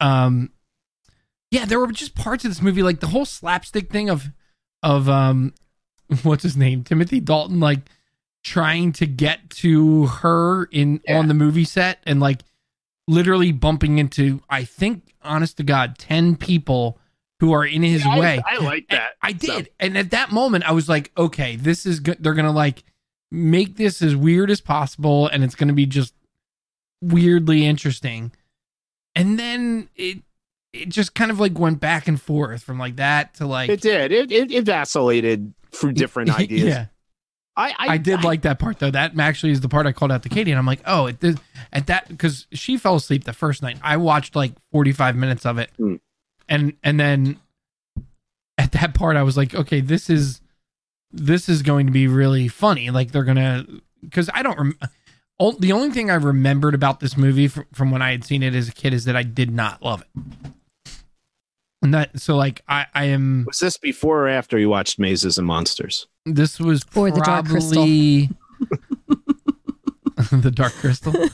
[0.00, 0.50] Um,
[1.50, 4.26] yeah, there were just parts of this movie like the whole slapstick thing of
[4.82, 5.54] of um,
[6.22, 7.80] what's his name, Timothy Dalton, like
[8.44, 11.18] trying to get to her in Yeah.
[11.18, 12.42] on the movie set and like
[13.08, 16.98] literally bumping into I think honest to God ten people
[17.40, 18.42] who are in his I- way.
[18.46, 19.10] I, like And that.
[19.22, 19.68] I So- did.
[19.78, 22.16] And at that moment, I was like, okay, this is good.
[22.20, 22.82] They're going to like
[23.30, 26.14] make this as weird as possible and it's going to be just
[27.02, 28.32] weirdly interesting.
[29.14, 30.18] And then it,
[30.72, 33.80] it just kind of like went back and forth from like that to like, It
[33.80, 34.12] did.
[34.12, 36.64] It, it, it vacillated through different ideas.
[36.68, 36.86] yeah.
[37.56, 38.90] I, I, I, did I- like that part though.
[38.90, 41.20] That actually is the part I called out to Katie, and I'm like, oh, it
[41.20, 41.40] did
[41.72, 43.78] at that because she fell asleep the first night.
[43.82, 45.94] I watched like 45 minutes of it, Hmm.
[46.48, 47.38] and and then
[48.58, 50.40] at that part, I was like, okay, this is
[51.12, 52.90] this is going to be really funny.
[52.90, 53.64] Like they're gonna
[54.02, 54.58] because I don't.
[54.58, 54.78] Rem-
[55.40, 58.42] o- the only thing I remembered about this movie from, from when I had seen
[58.42, 60.52] it as a kid is that I did not love it.
[61.86, 65.38] And that so like I I am Was this before or after you watched Mazes
[65.38, 66.08] and Monsters?
[66.24, 67.84] this was Or the Dark Crystal.
[70.32, 71.14] the Dark Crystal.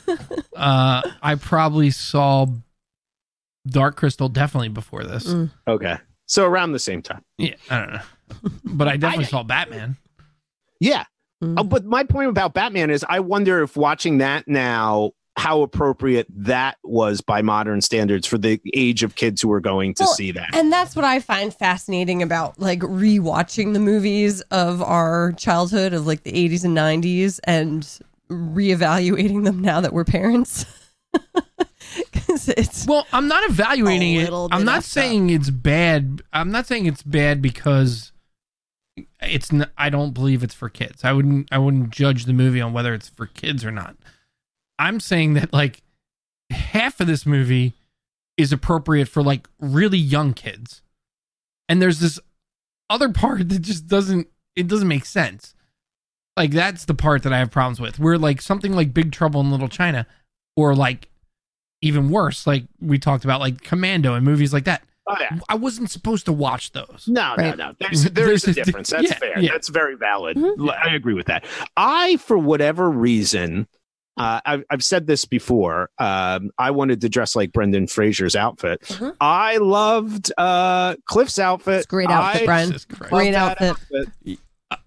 [0.55, 2.45] Uh, I probably saw
[3.67, 5.25] Dark Crystal definitely before this.
[5.25, 5.49] Mm.
[5.67, 5.97] Okay.
[6.27, 7.21] So around the same time.
[7.39, 7.99] Yeah, I don't know,
[8.63, 9.97] but I definitely I- saw Batman.
[10.79, 11.03] Yeah.
[11.43, 11.59] Mm.
[11.59, 16.27] Uh, but my point about Batman is I wonder if watching that now, how appropriate
[16.29, 20.13] that was by modern standards for the age of kids who are going to Well,
[20.13, 20.49] see that.
[20.55, 26.05] And that's what I find fascinating about like rewatching the movies of our childhood of
[26.05, 30.65] like the 80s and 90s and reevaluating them now that we're parents.
[32.11, 34.29] Cuz it's Well, I'm not evaluating it.
[34.31, 34.83] I'm not effed up.
[34.83, 36.21] saying it's bad.
[36.31, 38.11] I'm not saying it's bad because
[39.21, 39.51] it's.
[39.53, 41.03] N- I don't believe it's for kids.
[41.03, 41.47] I wouldn't.
[41.51, 43.95] I wouldn't judge the movie on whether it's for kids or not.
[44.79, 45.81] I'm saying that like
[46.49, 47.73] half of this movie
[48.37, 50.81] is appropriate for like really young kids,
[51.69, 52.19] and there's this
[52.89, 54.27] other part that just doesn't.
[54.55, 55.55] It doesn't make sense.
[56.37, 57.99] Like that's the part that I have problems with.
[57.99, 60.05] Where like something like Big Trouble in Little China,
[60.55, 61.09] or like
[61.81, 64.83] even worse, like we talked about, like Commando and movies like that.
[65.07, 65.37] oh, yeah.
[65.49, 67.05] I wasn't supposed to watch those.
[67.09, 67.57] No, Right.
[67.57, 67.75] no, no.
[67.79, 68.89] There's there is a There's a- difference.
[68.89, 69.39] That's yeah, fair.
[69.39, 69.51] yeah.
[69.51, 70.37] That's very valid.
[70.37, 70.59] Mhm.
[70.69, 71.43] L- I agree with that.
[71.75, 73.67] I, for whatever reason,
[74.17, 75.89] uh, I've, I've said this before.
[75.97, 78.81] Um, I wanted to dress like Brendan Fraser's outfit.
[78.81, 79.15] Mhm.
[79.19, 81.79] I loved uh, Cliff's outfit.
[81.79, 82.75] It's great outfit, I Brian.
[82.89, 84.39] Great loved that outfit.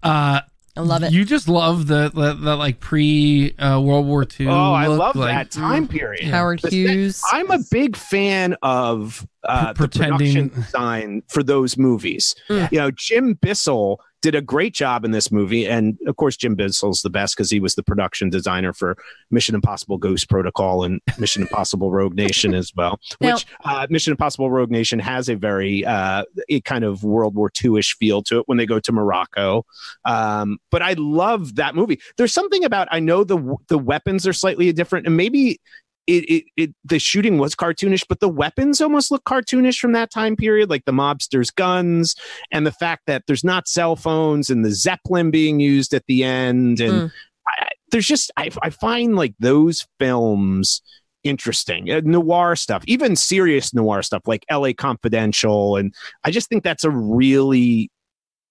[0.03, 0.41] Uh,
[0.77, 1.11] I love it.
[1.11, 4.47] You just love the the, the like pre uh, World War II.
[4.47, 6.25] Oh, I love like, that time period.
[6.25, 7.23] Howard But Hughes.
[7.31, 12.35] I'm a big fan of uh, Pre- the production pretending- design for those movies.
[12.49, 12.71] Mm.
[12.71, 16.55] You know, Jim Bissell did a great job in this movie, and of course, Jim
[16.55, 18.97] Bissell's the best because he was the production designer for
[19.29, 22.99] Mission Impossible: Ghost Protocol and Mission Impossible: Rogue Nation as well.
[23.21, 27.35] Now- which uh, Mission Impossible: Rogue Nation has a very uh, a kind of World
[27.35, 29.65] War II ish feel to it when they go to Morocco.
[30.03, 31.99] Um, but I love that movie.
[32.17, 35.61] There's something about I know the the weapons are slightly different, and maybe
[36.07, 40.09] it, it, it the shooting was cartoonish, but the weapons almost look cartoonish from that
[40.09, 42.15] time period, like the mobsters' guns,
[42.51, 46.23] and the fact that there's not cell phones and the zeppelin being used at the
[46.23, 47.11] end, and Mm.
[47.47, 50.81] I, there's just I, I find like those films
[51.23, 51.91] interesting.
[51.91, 55.75] Uh, noir stuff even serious noir stuff like la confidential.
[55.75, 55.93] And
[56.23, 57.89] i just think that's a really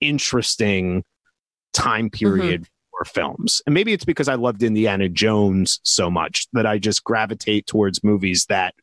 [0.01, 1.05] interesting
[1.73, 2.66] time period
[2.97, 3.63] for films.
[3.67, 8.03] And maybe it's because I loved Indiana Jones so much that I just gravitate towards
[8.03, 8.75] movies that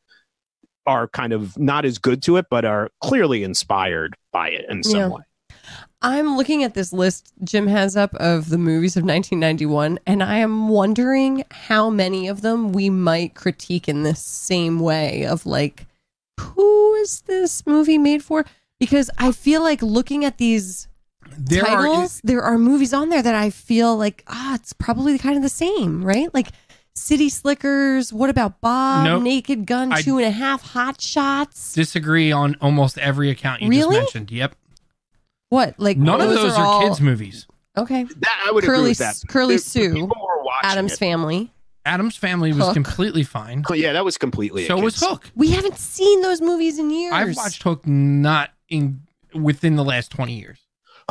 [0.85, 4.83] are kind of not as good to it, but are clearly inspired by it in
[4.83, 5.07] some Yeah.
[5.09, 5.21] way.
[6.01, 10.37] I'm looking at this list Jim has up of the movies of 1991, and I
[10.39, 15.85] am wondering how many of them we might critique in this same way of like,
[16.37, 18.43] who is this movie made for?
[18.79, 20.89] Because I feel like looking at these
[21.37, 25.17] There are titles, there are movies on there that I feel like, ah, it's probably
[25.17, 26.33] kind of the same, right?
[26.33, 26.47] Like
[26.95, 29.23] City Slickers, what about Bob, Nope.
[29.23, 31.73] Naked Gun, I- Two and a Half, Hot Shots?
[31.73, 33.95] disagree on almost every account you Really?
[33.95, 34.31] just mentioned.
[34.31, 34.55] Yep.
[35.49, 35.75] What?
[35.79, 37.47] Like None of those are, all- kids movies.
[37.77, 38.03] Okay.
[38.03, 39.15] That I would agree Curly, with that.
[39.27, 40.99] Curly The- the Sue, people were watching Addams it.
[40.99, 41.51] Family.
[41.85, 42.73] Addams Family was Hook.
[42.75, 43.63] completely fine.
[43.73, 44.63] Yeah, that was completely.
[44.63, 45.29] a So was Hook.
[45.35, 47.13] We haven't seen those movies in years.
[47.13, 49.01] I've watched Hook not in
[49.33, 50.59] within the last twenty years.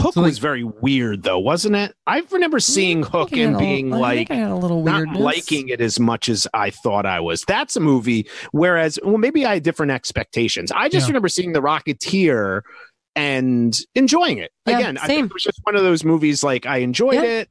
[0.00, 1.94] Hook So, was like- very weird, though, wasn't it?
[2.06, 4.82] I remember mm, seeing I Hook and a being I like I had a little
[4.82, 7.42] not liking it as much as I thought I was.
[7.46, 8.26] That's a movie.
[8.52, 10.72] Whereas, well, maybe I had different expectations.
[10.72, 11.10] I just Yeah.
[11.12, 12.62] remember seeing The Rocketeer
[13.14, 14.50] and enjoying it.
[14.66, 16.42] Yeah, Again, I think it was just one of those movies.
[16.42, 17.22] Like I enjoyed Yeah.
[17.24, 17.48] it.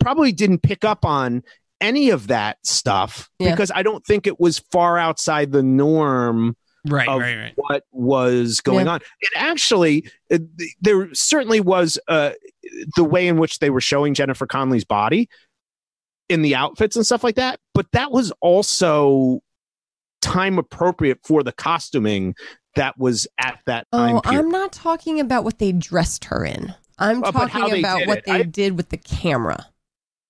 [0.00, 1.42] Probably didn't pick up on
[1.80, 6.56] any of that stuff because I don't think it was far outside the norm
[6.86, 7.54] Right, Of- right, right.
[7.58, 9.00] what was going on.
[9.22, 10.38] And actually, uh,
[10.80, 12.30] there certainly was uh,
[12.96, 15.28] the way in which they were showing Jennifer Connelly's body
[16.28, 17.58] in the outfits and stuff like that.
[17.74, 19.40] But that was also
[20.22, 22.34] time appropriate for the costuming
[22.76, 24.38] that was at that time Oh, period.
[24.38, 26.74] I'm not talking about what they dressed her in.
[26.98, 28.24] I'm Uh, talking about what it.
[28.26, 29.66] they I- did with the camera,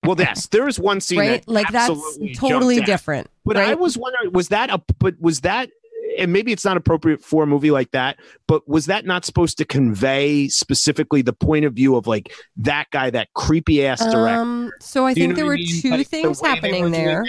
[0.03, 1.45] well, yes, there was one scene right?
[1.45, 2.93] that Like that's totally jumped out.
[2.93, 3.27] different.
[3.45, 3.69] But right?
[3.69, 5.69] I was wondering, was that a but was that
[6.17, 9.57] and maybe it's not appropriate for a movie like that, but was that not supposed
[9.57, 14.41] to convey specifically the point of view of like that guy, that creepy ass director?
[14.41, 15.81] Um, so I Do think there were I mean?
[15.81, 17.23] two Like, things they happening doing there.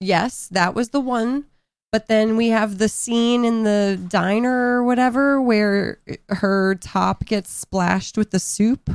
[0.00, 1.44] Yes, that was the one.
[1.92, 7.50] But then we have the scene in the diner or whatever where her top gets
[7.50, 8.90] splashed with the soup,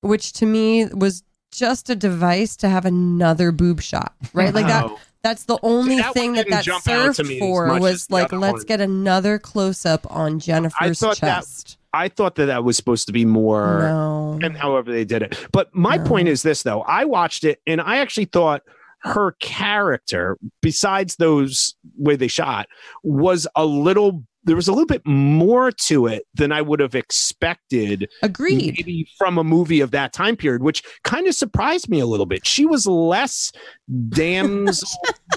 [0.00, 4.52] which to me was just a device to have another boob shot, right?
[4.52, 4.90] Like that.
[5.26, 8.30] That's the only that thing that that jump out to served me for was like,
[8.30, 8.62] let's one.
[8.66, 11.78] get another close up on Jennifer's that- chest.
[11.92, 13.80] I thought that that was supposed to be more.
[13.80, 14.38] no.
[14.42, 15.36] and however they did it.
[15.50, 16.04] But my No.
[16.04, 16.82] point is this though.
[16.82, 18.62] I watched it and I actually thought
[19.00, 22.66] her character, besides those way they shot,
[23.02, 26.94] was a little there was a little bit more to it than I would have
[26.94, 28.76] expected Agreed.
[28.78, 32.26] maybe from a movie of that time period, which kind of surprised me a little
[32.26, 32.46] bit.
[32.46, 33.52] She was less
[34.08, 34.88] damsel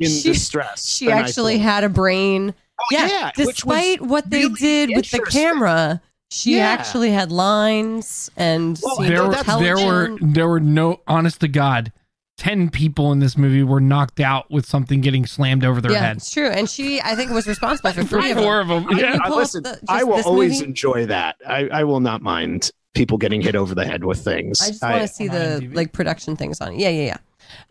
[0.00, 0.86] in She- distress.
[0.88, 2.54] She actually had a brain.
[2.80, 6.66] Oh, Yeah, which was despite what they really did with the camera, she Yeah.
[6.68, 11.00] actually had lines and Well, seemed you know, there were there were there were no
[11.06, 11.92] honest to God,
[12.36, 16.00] ten people in this movie were knocked out with something getting slammed over their yeah,
[16.06, 16.16] head.
[16.16, 16.48] it's true.
[16.48, 18.44] And she, I think, was responsible for three of them.
[18.44, 18.86] Four of them.
[18.88, 19.18] I, Yeah.
[19.22, 20.64] I- listen, the- I will always movie?
[20.64, 21.36] enjoy that.
[21.46, 24.60] I, I will not mind people getting hit over the head with things.
[24.62, 25.74] I just want to see the IMDb.
[25.74, 26.78] like production things on it.
[26.80, 27.16] Yeah, yeah, yeah.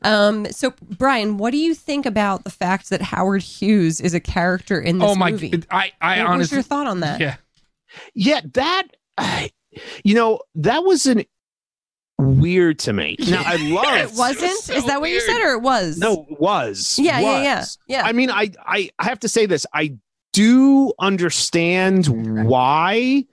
[0.03, 4.19] Um, so Brian, what do you think about the fact that Howard Hughes is a
[4.19, 5.31] character in this Oh my!
[5.31, 5.63] movie?
[5.71, 7.19] I I what was honestly your thought on that?
[7.19, 7.35] yeah.
[8.13, 8.83] Yeah, that
[9.17, 9.51] I-
[10.03, 11.23] you know that was an
[12.23, 13.15] weird to me.
[13.19, 14.51] Now I love It It wasn't.
[14.59, 15.97] so is that what you said, or it was?
[15.97, 16.97] No, it was.
[16.99, 18.03] Yeah, yeah, yeah, yeah.
[18.05, 19.65] I mean, I, I I have to say this.
[19.73, 19.97] I
[20.33, 22.07] do understand
[22.47, 23.25] why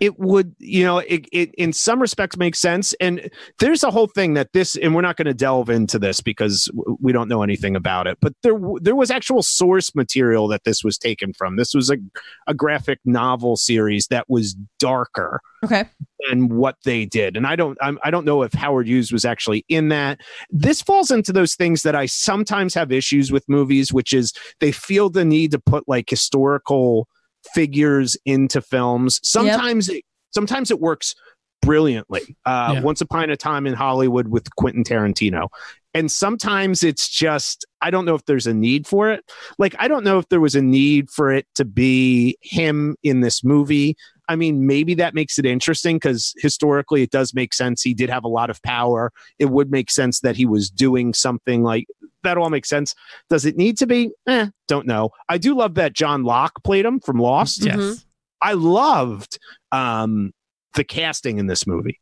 [0.00, 2.94] it would, you know, it, it in some respects makes sense.
[3.00, 6.20] And there's a whole thing that this, and we're not going to delve into this
[6.22, 8.18] because we don't know anything about it.
[8.20, 11.56] But there there was actual source material that this was taken from.
[11.56, 11.98] This was a
[12.46, 15.84] a graphic novel series that was darker Okay.
[16.30, 17.36] and what they did.
[17.36, 20.20] And I don't I'm, I don't know if Howard Hughes was actually in that.
[20.50, 24.72] This falls into those things that I sometimes have issues with movies, which is they
[24.72, 27.06] feel the need to put like historical
[27.54, 29.20] figures into films.
[29.22, 31.14] Sometimes it sometimes it works
[31.62, 32.36] brilliantly.
[32.46, 32.80] Uh, Yeah.
[32.80, 35.48] Once upon a time in Hollywood with Quentin Tarantino.
[35.92, 39.24] And sometimes it's just I don't know if there's a need for it.
[39.58, 43.20] Like I don't know if there was a need for it to be him in
[43.20, 43.96] this movie.
[44.28, 47.82] I mean, maybe that makes it interesting because historically it does make sense.
[47.82, 49.12] He did have a lot of power.
[49.40, 51.86] It would make sense that he was doing something like
[52.22, 52.36] that.
[52.38, 52.94] All makes sense.
[53.28, 54.10] Does it need to be?
[54.28, 55.10] Eh, don't know.
[55.28, 57.64] I do love that John Locke played him from Lost.
[57.64, 57.76] Yes.
[57.76, 58.04] Mhm.
[58.42, 59.38] I loved
[59.72, 60.32] um,
[60.74, 62.00] the casting in this movie.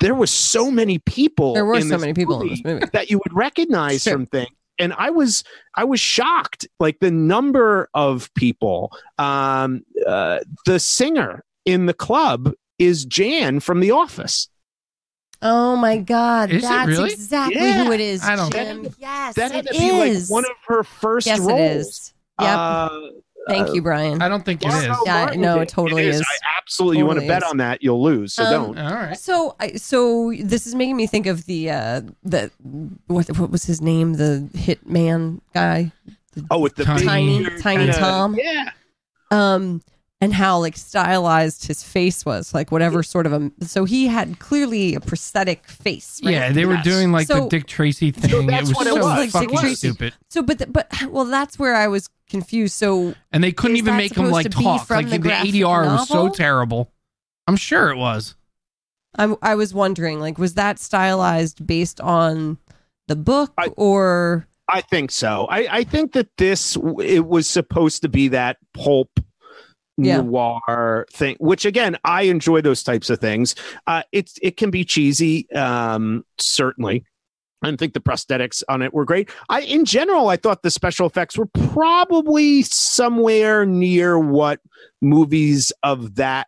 [0.00, 1.54] There was so many people.
[1.54, 2.86] There were in so many people in this movie.
[2.92, 4.12] that you would recognize Sure.
[4.12, 4.48] from things.
[4.78, 5.42] And I was
[5.74, 8.92] I was shocked, like the number of people.
[9.18, 14.48] Um, uh, the singer in the club is Jan from The Office.
[15.40, 17.12] Oh my God, Is it that's really?
[17.12, 17.84] exactly Yeah.
[17.84, 18.22] who it is.
[18.24, 18.88] I don't- Jim.
[18.98, 21.50] Yes, That had it to be like one of her first yes, roles.
[21.50, 22.12] it is.
[22.40, 22.48] Yep.
[22.50, 22.88] Uh,
[23.48, 24.20] Thank you, Brian.
[24.20, 24.82] I don't think it is.
[24.84, 26.20] Yeah, Martin no, it totally is.
[26.20, 26.24] I
[26.58, 26.98] absolutely.
[26.98, 27.48] you want to bet is.
[27.50, 27.82] on that?
[27.82, 28.34] You'll lose.
[28.34, 28.78] So Um, don't.
[28.78, 29.16] All right.
[29.18, 32.50] So, I, so this is making me think of the uh, the
[33.06, 34.14] what what was his name?
[34.14, 35.92] The hitman guy,
[36.50, 38.36] Oh, with the Tiny- big Tiny- Tiny Tom?
[38.38, 38.70] Yeah.
[39.30, 39.80] um,
[40.20, 43.50] and how like stylized his face was, like whatever sort of a.
[43.64, 46.20] So he had clearly a prosthetic face.
[46.24, 46.32] Right?
[46.32, 46.84] Yeah, they were Yes.
[46.84, 48.46] doing like the So- Dick Tracy thing.
[48.48, 49.04] that's it was what it so was.
[49.04, 49.74] Like Dick fucking Tracy.
[49.88, 50.14] stupid.
[50.30, 52.74] So, but the, but well, that's where I was confused.
[52.74, 54.86] So And they couldn't Is even that make him supposed like to be talk.
[54.86, 56.30] from Like the the, graphic ADR was so novel?
[56.34, 56.92] terrible.
[57.46, 58.34] I'm sure it was.
[59.16, 62.58] I I was wondering, like, was that stylized based on
[63.06, 64.46] the book I- or?
[64.70, 65.46] I think so.
[65.48, 69.08] I, I think that this it was supposed to be that pulp
[70.00, 70.20] Yeah.
[70.20, 73.54] noir thing, which again I enjoy those types of things.
[73.86, 77.04] Uh, it's it can be cheesy, um, certainly.
[77.62, 79.30] I think the prosthetics on it were great.
[79.48, 84.60] I, in general, I thought the special effects were probably somewhere near what
[85.02, 86.46] movies of that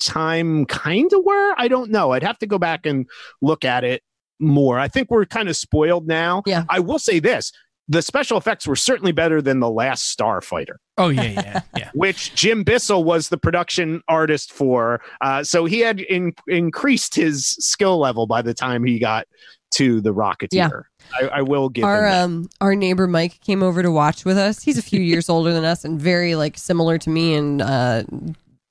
[0.00, 1.54] time kind of were.
[1.58, 2.12] I don't know.
[2.12, 3.06] I'd have to go back and
[3.42, 4.02] look at it
[4.40, 4.78] more.
[4.78, 6.42] I think we're kind of spoiled now.
[6.46, 6.64] Yeah.
[6.68, 7.52] I will say this.
[7.90, 11.90] The special effects were certainly better than the last Starfighter, Oh yeah, yeah, yeah.
[11.94, 15.00] which Jim Bissell was the production artist for.
[15.22, 19.26] Uh, so he had in, increased his skill level by the time he got
[19.70, 20.50] to the Rocketeer.
[20.52, 20.68] Yeah.
[21.14, 22.24] I, I will give him our that.
[22.24, 24.62] um our neighbor Mike came over to watch with us.
[24.62, 28.04] He's a few years older than us and very like similar to me in uh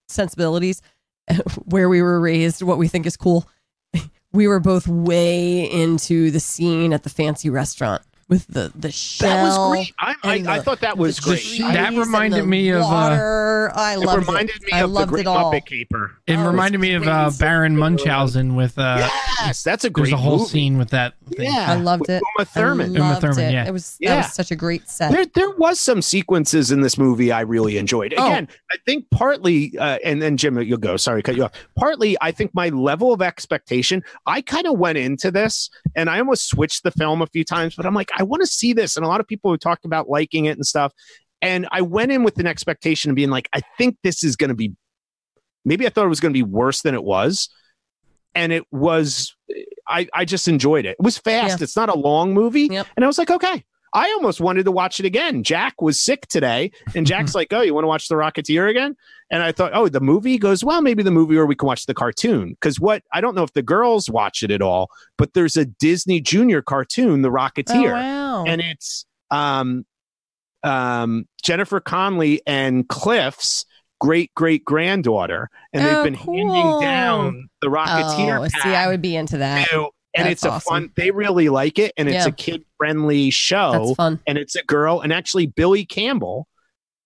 [0.07, 0.81] sensibilities
[1.65, 3.47] where we were raised, what we think is cool.
[4.33, 9.29] We were both way into the scene at the fancy restaurant with the the shell.
[9.29, 9.93] that was great.
[9.99, 11.41] I, and I, I thought that was great.
[11.59, 13.71] That reminded me of, uh, water.
[13.75, 14.63] I it loved reminded it.
[14.63, 15.29] me I of the loved Great it.
[15.29, 16.11] Muppet Caper.
[16.27, 17.31] It Oh, reminded it's me of uh.
[17.39, 19.07] Baron Munchausen with uh.
[19.39, 20.03] Yes, that's a great.
[20.03, 20.49] There's great a whole movie.
[20.49, 21.13] scene with that.
[21.29, 21.45] Thing.
[21.51, 22.21] Yeah, I loved it.
[22.37, 22.93] Uma Thurman.
[22.93, 23.53] Uma Thurman, it.
[23.53, 23.67] yeah.
[23.67, 24.17] It was that Yeah.
[24.17, 25.11] was such a great set.
[25.11, 28.13] There, there was some sequences in this movie I really enjoyed.
[28.17, 28.27] Oh.
[28.27, 30.97] Again, I think partly, uh, and then Jim, you'll go.
[30.97, 31.51] Sorry, cut you off.
[31.77, 34.03] Partly, I think my level of expectation.
[34.25, 37.75] I kind of went into this, and I almost switched the film a few times,
[37.75, 39.85] but I'm like, I want to see this, and a lot of people who talked
[39.85, 40.91] about liking it and stuff.
[41.41, 44.49] And I went in with an expectation of being like, I think this is going
[44.49, 44.73] to be.
[45.63, 47.49] Maybe I thought it was going to be worse than it was,
[48.35, 49.35] and it was.
[49.87, 50.95] I I just enjoyed it.
[50.99, 51.59] It was fast.
[51.59, 51.63] Yeah.
[51.63, 52.87] It's not a long movie, Yep.
[52.95, 53.63] and I was like, okay.
[53.97, 55.43] I almost wanted to watch it again.
[55.43, 58.95] Jack was sick today, and Jack's like, "Oh, you want to watch The Rocketeer again?"
[59.31, 61.65] And I thought, "Oh, the movie He goes well, maybe the movie, or we can
[61.67, 64.89] watch the cartoon." Because what I don't know if the girls watch it at all,
[65.17, 68.45] but there's a Disney Junior cartoon, The oh Rocketeer, wow.
[68.45, 69.85] and it's um,
[70.63, 73.65] um, Jennifer Connelly and Cliff's
[73.99, 76.35] great great granddaughter, and they've Oh, been cool.
[76.37, 78.45] handing down the Rocketeer.
[78.45, 79.67] oh, see, I would be into that.
[79.69, 80.69] too, and That's it's a awesome.
[80.73, 80.91] fun.
[80.97, 82.27] They really like it, and it's Yeah.
[82.27, 84.19] a kid friendly show That's fun.
[84.27, 86.47] and it's a girl and actually billy campbell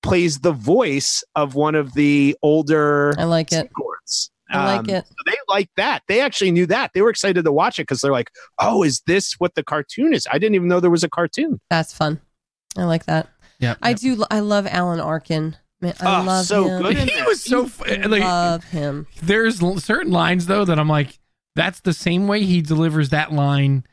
[0.04, 3.68] plays the voice of one of the older I like it.
[3.70, 4.32] Secords.
[4.50, 5.06] I like Um, it.
[5.08, 8.02] so they like that they actually knew that they were excited to watch it because
[8.02, 11.04] they're like oh is this what the cartoon is i didn't even know there was
[11.06, 12.20] a cartoon That's fun.
[12.78, 13.28] I like that.
[13.60, 13.76] Yeah.
[13.82, 14.24] I do.
[14.32, 15.56] I love Alan Arkin.
[15.82, 16.82] Man, I Oh, love so him.
[16.82, 18.22] good in He was so fu- like.
[18.24, 19.08] love him.
[19.22, 21.20] there's l- certain lines though that I'm like,
[21.56, 23.86] that's the same way he delivers that line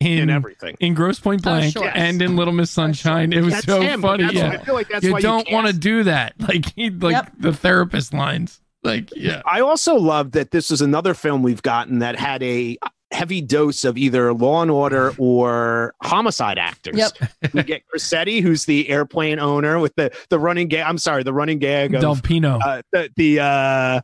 [0.00, 1.90] in in everything in Grosse Pointe Oh, Blank sure.
[1.94, 3.32] and in Little Miss Sunshine.
[3.32, 4.02] It was That's so him.
[4.02, 4.24] funny.
[4.34, 6.34] Yeah, i feel like that's you why don't want to do that.
[6.40, 7.32] Like he, like Yep.
[7.38, 8.60] the therapist lines.
[8.84, 12.76] Like yeah, i also love that this is another film we've gotten that had a
[13.10, 17.12] heavy dose of either law and order or homicide actors Yep.
[17.54, 21.32] we get Crosetti, who's the airplane owner with the the running gag i'm sorry the
[21.32, 22.58] running gag of Del Pino.
[22.58, 24.00] uh, the the uh,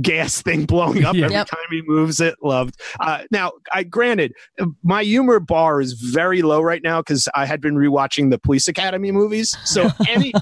[0.00, 1.26] gas thing blowing up Yeah.
[1.26, 2.34] every time he moves it.
[2.42, 2.80] Loved.
[3.00, 4.32] Uh, now, I granted,
[4.82, 8.68] my humor bar is very low right now because I had been rewatching the Police
[8.68, 9.56] Academy movies.
[9.64, 10.32] So anything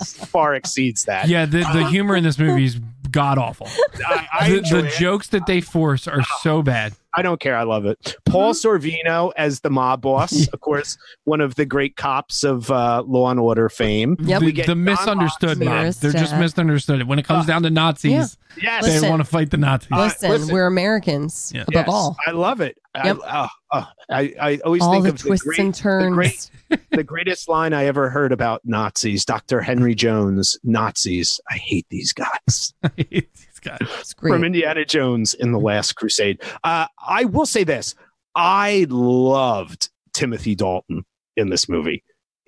[0.00, 1.28] is, far exceeds that.
[1.28, 3.66] yeah, the the humor in this movie is god awful.
[4.06, 6.94] I, I, The, the jokes that they force are so bad.
[7.12, 7.56] I don't care.
[7.56, 8.16] I love it.
[8.24, 13.02] Paul Sorvino as the mob boss, of course, one of the great cops of uh,
[13.06, 14.16] Law and Order fame.
[14.20, 14.40] Yep.
[14.40, 15.66] The, We get the misunderstood Moxley.
[15.66, 15.74] mob.
[15.82, 16.38] They're just Misunderstood.
[16.40, 17.08] misunderstood.
[17.08, 18.84] When it comes down to Nazis, Yes.
[18.84, 19.08] they Listen.
[19.10, 19.88] want to fight the Nazis.
[19.92, 20.54] Uh, Listen, listen.
[20.54, 21.62] we're Americans Yeah.
[21.62, 22.16] above Yes, all.
[22.26, 22.76] I love it.
[23.04, 23.18] Yep.
[23.24, 26.14] I, uh, uh, I, I always All think the of twists the great, and turns.
[26.14, 26.50] great-
[26.90, 29.60] the greatest line I ever heard about Nazis, Dr.
[29.60, 31.40] Henry Jones, Nazis.
[31.50, 32.72] I hate these guys
[33.62, 33.88] These.
[34.00, 34.32] It's great.
[34.32, 36.42] from Indiana Jones in The Last Crusade.
[36.64, 37.94] Uh, I will say this
[38.34, 41.04] I loved Timothy Dalton
[41.36, 42.02] in this movie.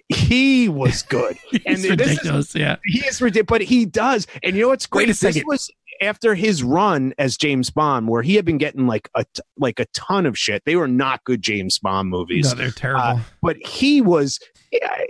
[0.08, 1.38] He was good.
[1.52, 2.54] It's And this is- ridiculous.
[2.54, 2.76] yeah.
[2.84, 4.26] he is ridiculous, but he does.
[4.42, 5.06] And you know what's great?
[5.08, 5.40] Wait a second.
[5.40, 5.70] This was
[6.02, 9.78] after his run as James Bond, where he had been getting like a t- like
[9.80, 10.62] a ton of shit.
[10.66, 13.02] They were not good James Bond movies, No, they're terrible.
[13.02, 14.38] Uh, but he was.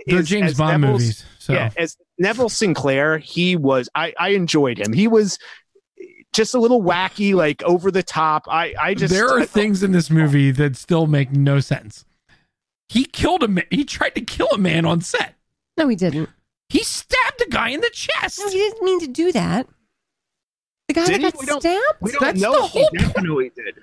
[0.07, 1.25] they're as- James as Bond Neville's- movies.
[1.39, 3.89] So Yeah, as Neville Sinclair, he was.
[3.95, 4.93] I I enjoyed him.
[4.93, 5.37] He was
[6.33, 8.47] just a little wacky, like over the top.
[8.49, 12.05] I I just there are I- things in this movie that still make no sense.
[12.89, 13.65] He killed a man.
[13.71, 15.35] He tried to kill a man on set.
[15.77, 16.29] No, he didn't.
[16.69, 18.39] He stabbed a guy in the chest.
[18.39, 19.67] No, he didn't mean to do that.
[20.87, 21.21] The guy Did he?
[21.23, 21.81] that got We don't- stabbed?
[22.01, 23.75] We don't That's know the if he whole definitely did.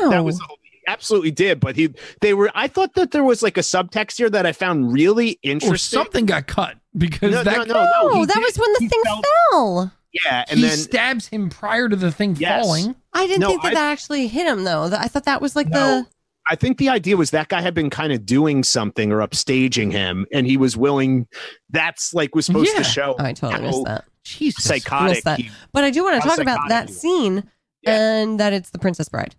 [0.00, 0.10] no.
[0.10, 1.60] That was the whole, he absolutely did.
[1.60, 2.50] But he they were.
[2.54, 5.98] I thought that there was like a subtext here that I found really or interesting.
[5.98, 8.08] something got cut because No, that no, no, no.
[8.08, 9.92] no, he that did- was when the he thing felt- fell.
[10.24, 12.64] Yeah, and he then stabs him prior to the thing Yes.
[12.64, 12.94] falling.
[13.12, 14.88] I didn't No, think that I- that actually hit him though.
[14.88, 16.02] That- I thought that was like No.
[16.02, 16.06] the
[16.48, 19.90] I think the idea was that guy had been kind of doing something or upstaging
[19.90, 21.26] him, and he was willing.
[21.70, 22.78] That's like was supposed Yeah.
[22.78, 24.04] to show Oh, I totally missed that.
[24.22, 24.64] Jesus.
[24.64, 25.10] psychotic.
[25.16, 25.40] Missed that.
[25.40, 27.50] he- But I do want to talk about that scene
[27.82, 28.20] Yeah.
[28.20, 29.34] and that it's the Princess Bride.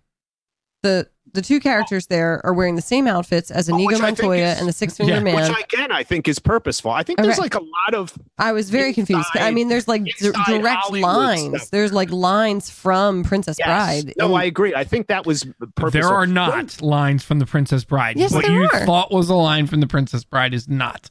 [0.88, 4.06] The the two characters there are wearing the same outfits as Oh, Inigo which I
[4.06, 5.20] think Montoya is- and the Six Finger Yeah.
[5.20, 5.34] Man.
[5.36, 6.90] which again I think is purposeful.
[6.90, 7.42] I think there's Okay.
[7.42, 9.28] like a lot of I was very confused.
[9.34, 11.56] I mean, there's like d- direct Hollywood lines.
[11.58, 11.70] stuff.
[11.70, 13.66] There's like lines from Princess yes.
[13.68, 14.14] Bride.
[14.18, 14.74] No, And- I agree.
[14.74, 15.44] I think that was
[15.76, 15.90] purposeful.
[15.90, 18.16] There are not lines from the Princess Bride.
[18.16, 18.86] Yes, what there you are.
[18.86, 21.10] thought was a line from the Princess Bride is not.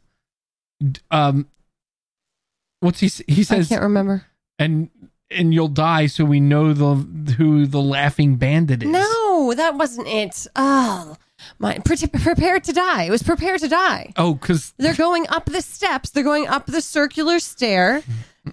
[0.81, 1.45] D- Um,
[2.79, 3.07] what's he?
[3.07, 4.25] s- He says I can't remember.
[4.59, 4.89] and
[5.29, 6.95] and you'll die, so we know the
[7.33, 8.89] who the laughing bandit is.
[8.89, 10.47] No, Oh, that wasn't it.
[10.55, 11.15] Oh,
[11.59, 13.03] my pre- prepare to die.
[13.03, 14.13] It was prepare to die.
[14.17, 16.09] Oh, because They're going up the steps.
[16.09, 18.01] They're going up the circular stair,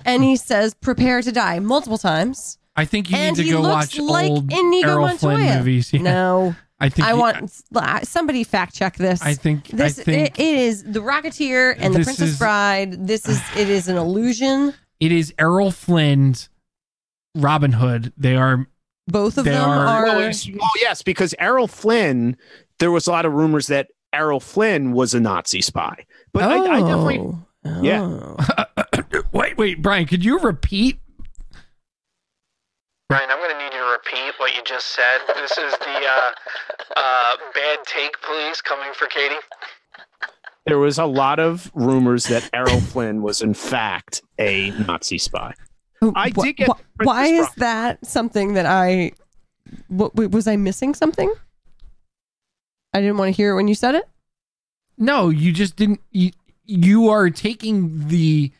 [0.04, 2.58] and he says, "Prepare to die" multiple times.
[2.76, 5.36] I think you and need to he go looks watch like old Inigo Errol Montoya.
[5.36, 5.92] Flynn movies.
[5.94, 6.02] Yeah.
[6.02, 7.62] No, I think I you- want
[8.06, 9.22] somebody fact check this.
[9.22, 9.68] I think.
[9.68, 13.06] this I think it, it is the Rocketeer and the Princess is- Bride.
[13.06, 14.74] This is it is an illusion.
[15.00, 16.50] it is Errol Flynn's
[17.34, 18.12] Robin Hood.
[18.18, 18.66] They are.
[19.06, 20.04] Both of They them are- are.
[20.04, 20.48] Well, it's-
[20.80, 22.36] yes, because Errol Flynn.
[22.80, 26.58] There was a lot of rumors that Errol Flynn was a Nazi spy, but I,
[26.58, 27.82] I definitely Oh.
[27.82, 28.02] Yeah.
[28.02, 29.22] Oh.
[29.32, 30.98] wait, wait, Brian, could you repeat?
[33.08, 35.20] Brian, I'm going to need you to repeat what you just said.
[35.34, 36.30] This is the uh,
[36.96, 39.34] uh, bad take, please, coming for Katie.
[40.66, 45.54] there was a lot of rumors that Errol Flynn was in fact a Nazi spy.
[46.02, 49.12] Oh, I Wh- did get wh- why is that something that I
[49.88, 51.32] what, was I missing something?
[52.92, 54.04] I didn't want to hear it when you said it.
[54.98, 56.00] No, you just didn't.
[56.12, 56.30] You,
[56.66, 58.52] you are taking the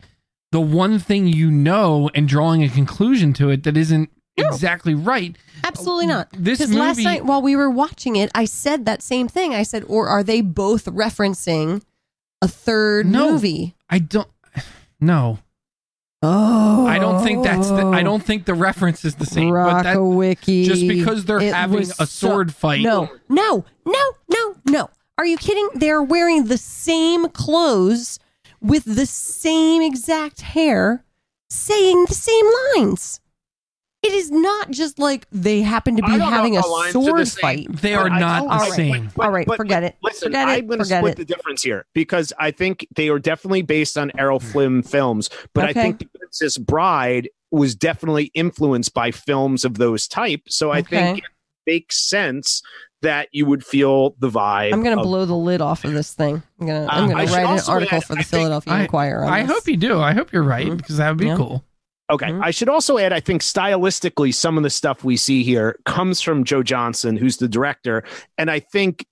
[0.52, 4.48] the one thing you know and drawing a conclusion to it that isn't No.
[4.48, 5.36] exactly right.
[5.64, 6.26] Absolutely not.
[6.28, 9.54] Uh, this Because last night while we were watching it, I said that same thing.
[9.54, 11.82] I said, or are they both referencing
[12.42, 13.32] a third No.
[13.32, 13.74] movie?
[13.88, 14.28] I don't.
[15.00, 15.38] No,
[16.24, 17.68] Oh, I don't think that's.
[17.68, 19.50] The, I don't think the reference is the same.
[19.50, 20.64] But that, Rockawiki.
[20.64, 22.80] just because they're It having was a so- sword fight.
[22.82, 24.90] No, no, no, no, no.
[25.18, 25.68] Are you kidding?
[25.74, 28.18] They're wearing the same clothes
[28.60, 31.04] with the same exact hair,
[31.50, 32.46] saying the same
[32.76, 33.20] lines.
[34.02, 36.64] It is not just like they happen to be I don't know having a if
[36.66, 37.72] the lines are the sword fight.
[37.80, 38.72] they are not don't- the All right.
[38.72, 39.10] same.
[39.16, 39.96] But- All right, but- forget it.
[40.02, 40.46] Listen, forget.
[40.46, 41.16] I'm going to split it.
[41.16, 45.64] the difference here because I think they are definitely based on Errol Flynn films, but
[45.64, 50.42] I think The Princess Bride was definitely influenced by films of those type.
[50.48, 50.88] So I Okay.
[50.96, 51.24] think it
[51.66, 52.60] makes sense
[53.02, 54.72] that you would feel the vibe.
[54.72, 56.42] I'm gonna of- blow the lid off of this thing.
[56.60, 59.24] I'm gonna I'm Uh, gonna write an article add- for the I Philadelphia I- Inquirer.
[59.24, 60.00] On I hope you do.
[60.00, 60.76] I hope you're right Mhm.
[60.78, 61.36] because that would be Yeah.
[61.36, 61.64] cool.
[62.10, 62.26] Okay.
[62.26, 62.42] Mhm.
[62.42, 66.20] I should also add, I think stylistically, some of the stuff we see here comes
[66.20, 68.02] from Joe Johnston, who's the director.
[68.36, 69.06] And I think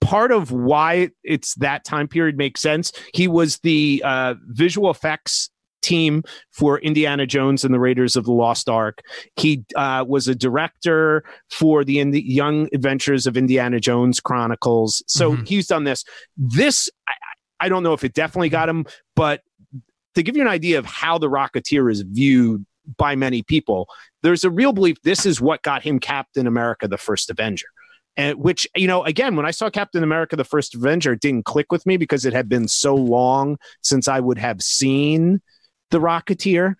[0.00, 2.92] part of why it's that time period makes sense.
[3.14, 5.48] He was the uh, visual effects
[5.82, 9.02] team for Indiana Jones and the Raiders of the Lost Ark.
[9.36, 15.02] He uh, was a director for the Indi- Young Adventures of Indiana Jones Chronicles.
[15.06, 15.46] So Mhm.
[15.48, 16.04] he's done this.
[16.36, 17.12] This, I,
[17.60, 19.42] I don't know if it definitely got him, but
[20.14, 22.64] to give you an idea of how the Rocketeer is viewed
[22.98, 23.88] by many people,
[24.22, 27.66] there's a real belief this is what got him Captain America, the first Avenger.
[28.16, 31.46] And which, you know, again, when I saw Captain America, the first Avenger, it didn't
[31.46, 35.40] click with me because it had been so long since I would have seen
[35.92, 36.74] the Rocketeer.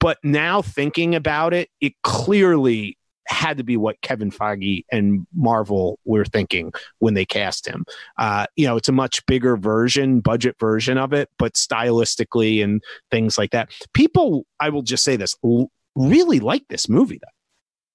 [0.00, 2.96] But now thinking about it, it clearly
[3.28, 7.84] had to be what Kevin Feige and Marvel were thinking when they cast him.
[8.18, 12.82] Uh, you know, it's a much bigger version, budget version of it, but stylistically and
[13.10, 13.70] things like that.
[13.92, 17.28] People, I will just say this, l- really like this movie though.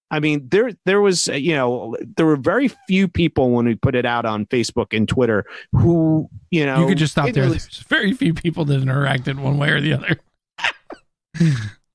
[0.09, 3.75] I mean, there there was, uh, you know, there were very few people when we
[3.75, 7.43] put it out on Facebook and Twitter who, you know, you could just stop there.
[7.43, 10.17] really- There's very few people that interacted one way or the other.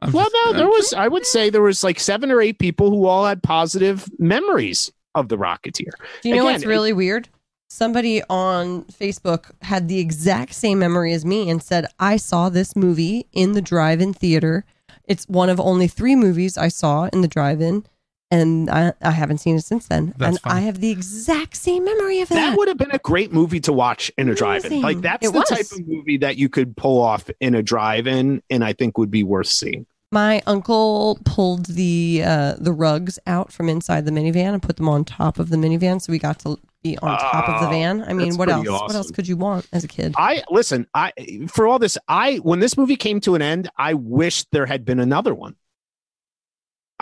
[0.00, 0.92] I'm Well, just- no, there was.
[0.94, 4.90] I would say there was like seven or eight people who all had positive memories
[5.14, 5.90] of the Rocketeer.
[6.22, 7.28] Do you know Again, what's really weird?
[7.70, 12.76] Somebody on Facebook had the exact same memory as me and said, I saw this
[12.76, 14.64] movie in the drive in theater.
[15.06, 17.84] It's one of only three movies I saw in the drive in,
[18.32, 20.14] and I, I haven't seen it since then.
[20.16, 20.56] That's and fine.
[20.56, 22.34] I have the exact same memory of that.
[22.34, 24.80] That would have been a great movie to watch in a drive-in.
[24.80, 25.48] Like that's It the was.
[25.48, 29.10] type of movie that you could pull off in a drive-in, and I think would
[29.10, 29.86] be worth seeing.
[30.10, 34.88] My uncle pulled the uh, the rugs out from inside the minivan and put them
[34.88, 37.70] on top of the minivan, so we got to be on top of the Oh,
[37.70, 38.02] van.
[38.02, 38.60] I mean, what else?
[38.62, 40.12] pretty What else could you want as a kid?
[40.18, 40.86] I listen.
[40.94, 41.12] I
[41.48, 44.84] for all this, I when this movie came to an end, I wish there had
[44.84, 45.56] been another one.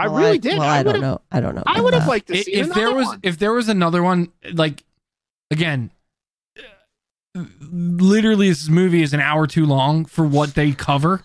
[0.04, 0.58] I Well, really did.
[0.58, 1.20] Well, I, I, don't know.
[1.30, 1.62] I don't know.
[1.66, 3.20] I would have liked to I- see if there was one.
[3.22, 4.82] if there was another one like
[5.50, 5.90] again
[7.70, 11.22] literally this movie is an hour too long for what they cover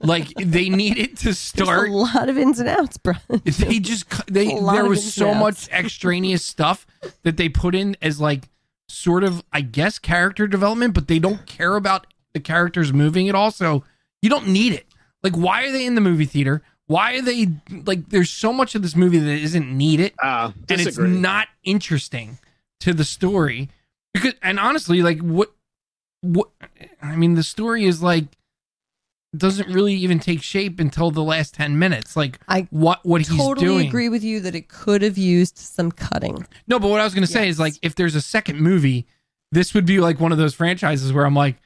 [0.00, 3.14] like they needed to There's start a lot of ins and outs, bro.
[3.44, 6.86] they just cu- they there was so much extraneous stuff
[7.22, 8.48] that they put in as like
[8.88, 13.34] sort of i guess character development but they don't care about the characters moving at
[13.34, 13.82] all so
[14.22, 14.86] you don't need it
[15.24, 17.48] like why are they in the movie theater why are they
[17.84, 22.38] like there's so much of this movie that isn't needed uh, and it's not interesting
[22.80, 23.68] to the story
[24.14, 25.52] because and honestly like what
[26.22, 26.48] what
[27.02, 28.24] i mean the story is like
[29.36, 33.28] doesn't really even take shape until the last 10 minutes like I what what he's
[33.28, 33.40] doing.
[33.40, 36.46] I totally doing agree with you that it could have used some cutting.
[36.66, 39.06] no but what i was going to say is like if there's a second movie
[39.52, 41.56] this would be like one of those franchises where i'm like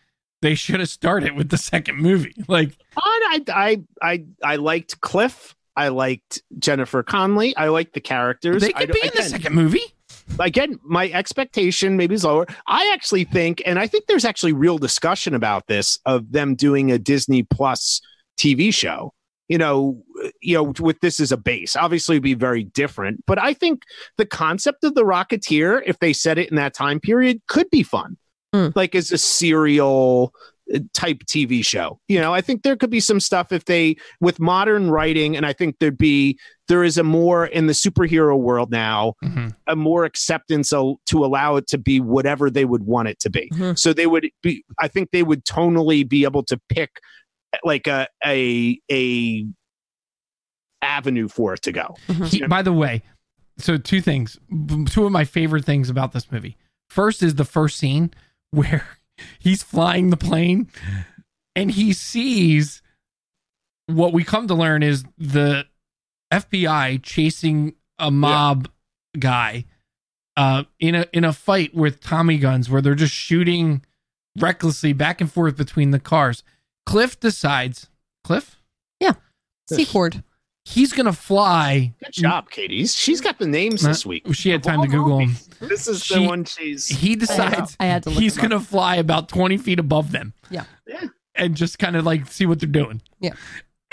[0.43, 5.55] they should have started with the second movie like I, I I I liked Cliff.
[5.77, 7.57] I liked Jennifer Connelly.
[7.57, 8.61] I liked the characters.
[8.61, 9.95] they could be in the second movie
[10.39, 12.47] again, my expectation maybe is lower.
[12.67, 16.93] I actually think, and I think there's actually real discussion about this of them doing
[16.93, 18.01] a Disney Plus
[18.39, 19.13] TV show.
[19.49, 20.05] You know,
[20.41, 23.25] you know, with this as a base, obviously be very different.
[23.27, 23.83] But I think
[24.17, 27.83] the concept of the Rocketeer, if they set it in that time period, could be
[27.83, 28.17] fun.
[28.53, 28.69] Hmm.
[28.75, 30.35] Like as a serial
[30.75, 32.01] uh, type TV show.
[32.09, 35.47] You know, I think there could be some stuff if they with modern writing, and
[35.47, 36.39] I think there'd be
[36.69, 39.55] there is a more in the superhero world now Mhm.
[39.69, 43.31] a more acceptance al- to allow it to be whatever they would want it to
[43.31, 43.49] be.
[43.53, 43.79] Mhm.
[43.79, 44.65] So they would be.
[44.81, 46.91] I think they would tonally be able to pick
[47.65, 49.47] like a a a
[50.83, 51.97] avenue for it to go.
[52.27, 53.03] He, by the way,
[53.59, 54.39] so two things.
[54.87, 56.57] Two of my favorite things about this movie.
[56.89, 58.13] First is the first scene
[58.53, 58.87] where
[59.39, 60.69] he's flying the plane
[61.55, 62.83] and he sees
[63.87, 65.67] what we come to learn is the
[66.33, 68.69] FBI chasing a mob
[69.19, 69.65] guy
[70.37, 73.85] uh, in a in a fight with Tommy guns where they're just shooting
[74.39, 76.43] recklessly back and forth between the cars.
[76.87, 77.89] Cliff decides,
[78.25, 78.61] Cliff,
[79.01, 79.15] Yeah.
[79.69, 80.23] Secord.
[80.71, 82.87] He's gonna fly Good job, Katie.
[82.87, 84.25] She's got the names this week.
[84.35, 85.37] She had time to Google them.
[85.61, 86.89] This is She- the one she's.
[86.89, 90.33] He decides I had to look he's gonna fly about 20 feet above them.
[90.51, 90.65] Yeah.
[90.87, 91.05] Yeah.
[91.35, 93.03] And just kind of like see what they're doing.
[93.21, 93.33] Yeah.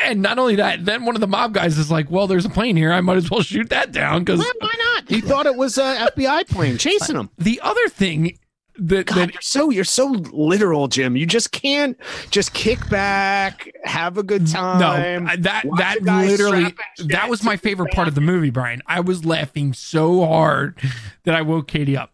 [0.04, 2.50] And not only that, then one of the mob guys is like, "Well, there's a
[2.50, 2.94] plane here.
[2.94, 5.10] I might as well shoot that down." Because Well, why not?
[5.10, 7.30] He thought it was a FBI plane chasing him.
[7.38, 8.38] the other thing
[8.78, 11.16] that, God, that you're so you're so literal, Jim.
[11.16, 11.98] You just can't
[12.30, 14.80] just kick back, have a good time.
[14.80, 16.74] no, that that literally
[17.06, 18.82] that was my favorite part of the movie, Brian.
[18.88, 20.78] I was laughing so hard
[21.24, 22.14] that I woke Katie up.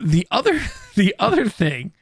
[0.00, 0.60] The other
[0.94, 1.92] the other thing,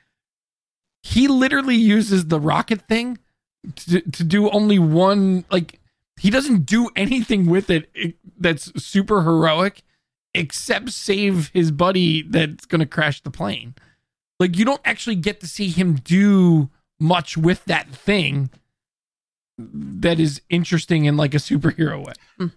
[1.03, 3.19] he literally uses the rocket thing
[3.75, 5.81] to, to do only one like
[6.19, 7.89] he doesn't do anything with it
[8.39, 9.83] that's super heroic
[10.37, 13.75] except save his buddy that's going to crash the plane.
[14.39, 16.71] Like you don't actually get to see him do
[17.01, 18.51] much with that thing
[19.59, 22.51] that is interesting in like a superhero way.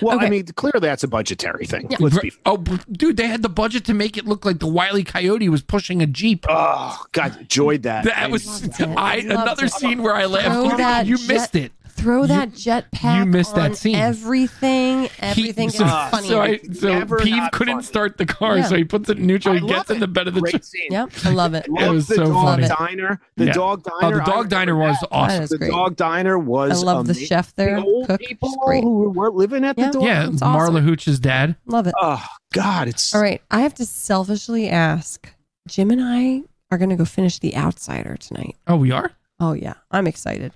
[0.00, 1.88] Well, I mean, clearly that's a budgetary thing.
[1.90, 1.96] Yeah.
[2.00, 2.32] Let's be.
[2.46, 5.60] Oh, dude, they had the budget to make it look like the Wily Coyote was
[5.62, 6.46] pushing a jeep.
[6.48, 8.04] Oh God, enjoyed that.
[8.04, 8.70] That I- was.
[8.80, 9.72] I another it.
[9.72, 10.46] scene where I laughed.
[10.46, 11.72] Throw You- that you missed it.
[12.02, 13.18] Throw that jetpack.
[13.20, 13.94] you missed that on scene.
[13.96, 15.02] Everything.
[15.04, 16.28] He- Everything so, is Ah, funny.
[16.28, 17.84] so, I, so Never Peeve not couldn't funny.
[17.84, 18.64] start the car, Yeah.
[18.66, 19.54] so he puts it in neutral.
[19.54, 20.00] I He love gets in it.
[20.00, 20.64] the bed of the Great truck.
[20.64, 20.90] scene.
[20.90, 21.68] yep, I love it.
[21.68, 22.68] Love was the so dog funny.
[22.68, 23.20] diner.
[23.36, 23.52] The Yeah.
[23.52, 24.16] dog Oh, diner.
[24.16, 25.08] the I dog diner remember was that.
[25.12, 25.36] awesome.
[25.38, 25.70] That is The great.
[25.70, 26.70] dog diner was.
[26.70, 26.82] I was.
[26.84, 27.26] love the amazing.
[27.28, 27.76] chef there.
[27.80, 28.20] The old Cook.
[28.20, 28.82] people great.
[28.82, 29.90] who were living at the Yeah.
[29.92, 30.02] door.
[30.06, 30.74] Yeah, That's awesome.
[30.74, 31.56] Marla Hooch's dad.
[31.66, 31.94] Love it.
[32.00, 35.32] Oh God, it's All right, I have to selfishly ask.
[35.68, 38.56] Jim and I are going to go finish The Outsider tonight.
[38.66, 39.12] Oh, we are.
[39.38, 40.52] Oh yeah, I'm excited.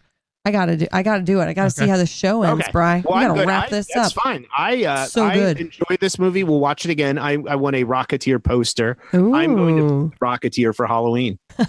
[0.46, 0.86] I gotta do.
[0.92, 1.46] I gotta do it.
[1.46, 1.84] I gotta Okay.
[1.84, 2.70] see how the show ends, Okay.
[2.70, 3.02] Bry.
[3.04, 3.48] Well, we I'm gotta good.
[3.48, 4.22] wrap I- this that's up.
[4.22, 4.46] fine.
[4.56, 5.60] I uh, So I good.
[5.60, 6.44] enjoyed this movie.
[6.44, 7.18] We'll watch it again.
[7.18, 8.96] I, I want a Rocketeer poster.
[9.12, 9.34] Ooh.
[9.34, 10.12] I'm going to- Ooh.
[10.22, 11.38] Rocketeer for Halloween.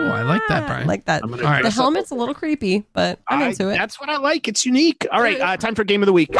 [0.00, 0.86] Oh, I like that, Brian.
[0.86, 1.22] like that.
[1.24, 1.56] I'm All right.
[1.58, 3.78] The dress up helmet's a little creepy, but I'm I- into it.
[3.78, 4.48] That's what I like.
[4.48, 5.06] It's unique.
[5.10, 6.30] All right, uh, time for game of the week.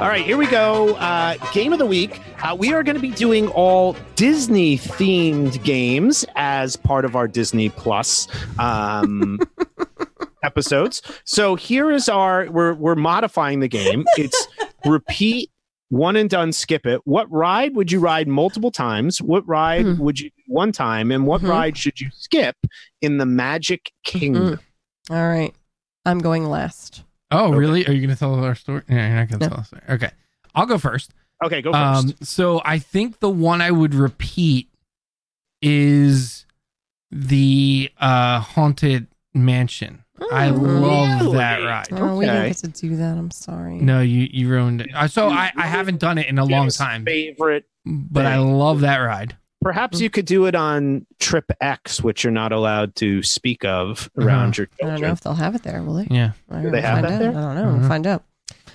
[0.00, 0.94] All right, here we go.
[0.94, 2.22] Uh, game of the week.
[2.42, 7.28] Uh, we are going to be doing all Disney themed games as part of our
[7.28, 8.26] Disney Plus
[8.58, 9.38] um,
[10.42, 11.02] episodes.
[11.24, 12.50] So here is our.
[12.50, 14.06] We're we're modifying the game.
[14.16, 14.48] It's
[14.86, 15.50] repeat
[15.90, 16.52] one and done.
[16.52, 17.02] Skip it.
[17.04, 19.20] What ride would you ride multiple times?
[19.20, 19.98] What ride Hmm.
[19.98, 21.12] would you one time?
[21.12, 21.50] And what Mhm.
[21.50, 22.56] ride should you skip
[23.02, 24.60] in the Magic Kingdom?
[25.10, 25.54] All right.
[26.06, 27.04] I'm going last.
[27.30, 27.56] Oh, Okay.
[27.58, 27.86] really?
[27.86, 28.82] Are you going to tell our story?
[28.88, 29.50] Yeah, you're not going to No.
[29.50, 29.72] tell us.
[29.88, 30.10] Okay.
[30.54, 31.12] I'll go first.
[31.44, 32.04] Okay, go first.
[32.06, 34.68] Um, so I think the one I would repeat
[35.62, 36.46] is
[37.10, 40.04] the uh, Haunted Mansion.
[40.32, 40.80] I Mm.
[40.82, 41.36] love Really?
[41.38, 41.88] that ride.
[41.92, 42.48] Oh, we didn't Okay.
[42.48, 43.16] get to do that.
[43.16, 43.76] I'm sorry.
[43.78, 44.90] No, you you ruined it.
[44.94, 47.64] Uh, so I, I haven't done it in a long time, Favorite.
[47.86, 49.36] but I love that ride.
[49.62, 54.10] Perhaps you could do it on Trip X, which you're not allowed to speak of
[54.16, 54.88] around your children.
[54.88, 56.06] I don't know if they'll have it there, will they?
[56.10, 56.32] Yeah.
[56.50, 57.18] I Do they have find that out.
[57.18, 57.30] there?
[57.30, 57.64] I don't know.
[57.72, 57.88] We'll Mhm.
[57.88, 58.24] find out.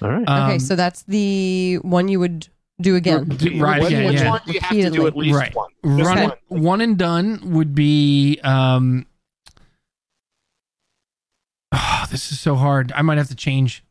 [0.01, 0.27] All right.
[0.29, 3.25] Um, okay, so that's the one you would do again.
[3.29, 4.29] Do- right Which, again, which yeah.
[4.29, 5.07] one do you have to do Repeatedly.
[5.07, 5.55] at least Right.
[5.55, 5.69] one?
[5.83, 6.27] Run Just Okay.
[6.49, 6.61] one.
[6.61, 9.05] one and done would be um
[11.71, 12.91] oh, this is so hard.
[12.95, 13.83] I might have to change.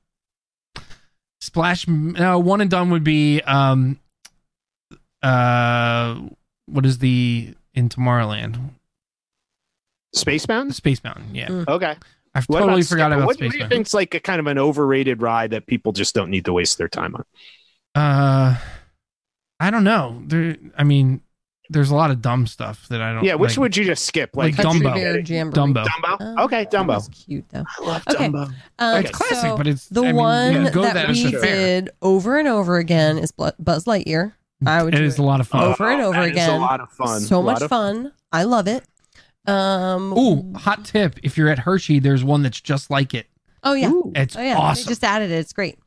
[1.41, 3.99] Splash no, one and done would be um
[5.23, 6.19] uh
[6.67, 8.59] what is the in Tomorrowland?
[10.15, 10.73] Space Mountain?
[10.73, 11.35] Space Mountain.
[11.35, 11.49] Yeah.
[11.49, 11.69] Mm.
[11.69, 11.97] Okay.
[12.37, 13.15] I've What totally about forgot Skipper?
[13.17, 13.77] about what, Space what do you Mountain.
[13.79, 16.79] think's like a kind of an overrated ride that people just don't need to waste
[16.79, 17.25] their time on?
[18.01, 18.59] Uh
[19.61, 20.23] I don't know.
[20.27, 21.21] There I mean
[21.71, 24.05] there's a lot of dumb stuff that I don't Yeah, which like, would you just
[24.05, 24.37] skip?
[24.37, 25.53] Like, Like Country Dumbo.
[25.53, 25.87] Dumbo.
[25.87, 26.17] Dumbo?
[26.39, 26.89] Oh, okay, Dumbo.
[26.89, 27.65] was cute though.
[27.81, 28.27] I love Okay.
[28.29, 28.53] Dumbo.
[28.79, 31.23] Um, It's classic, so but it's the I mean, one you go that, that we
[31.25, 34.33] it's did over and over again is Buzz Lightyear.
[34.67, 35.65] I would It do is it a lot of fun.
[35.65, 36.51] over and over that is again.
[36.51, 37.21] a lot of fun.
[37.21, 38.13] So much of- fun.
[38.33, 38.85] I love it.
[39.47, 41.19] Um, Ooh, hot tip.
[41.23, 43.27] If you're at Hershey, there's one that's just like it.
[43.63, 44.57] oh yeah, Ooh, It's oh yeah.
[44.57, 44.85] awesome.
[44.85, 45.35] They just added it.
[45.35, 45.79] It's great.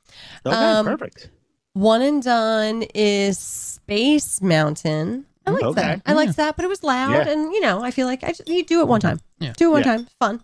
[0.46, 1.30] okay, um, perfect.
[1.74, 5.26] One and done is Space Mountain.
[5.46, 5.82] I like Okay.
[5.82, 6.02] that.
[6.06, 7.30] I liked that, but it was loud, Yeah.
[7.32, 9.20] and you know, I feel like I just you do it one time.
[9.40, 9.54] Yeah.
[9.58, 9.98] Do it one Yeah.
[9.98, 10.08] time.
[10.20, 10.44] Fun.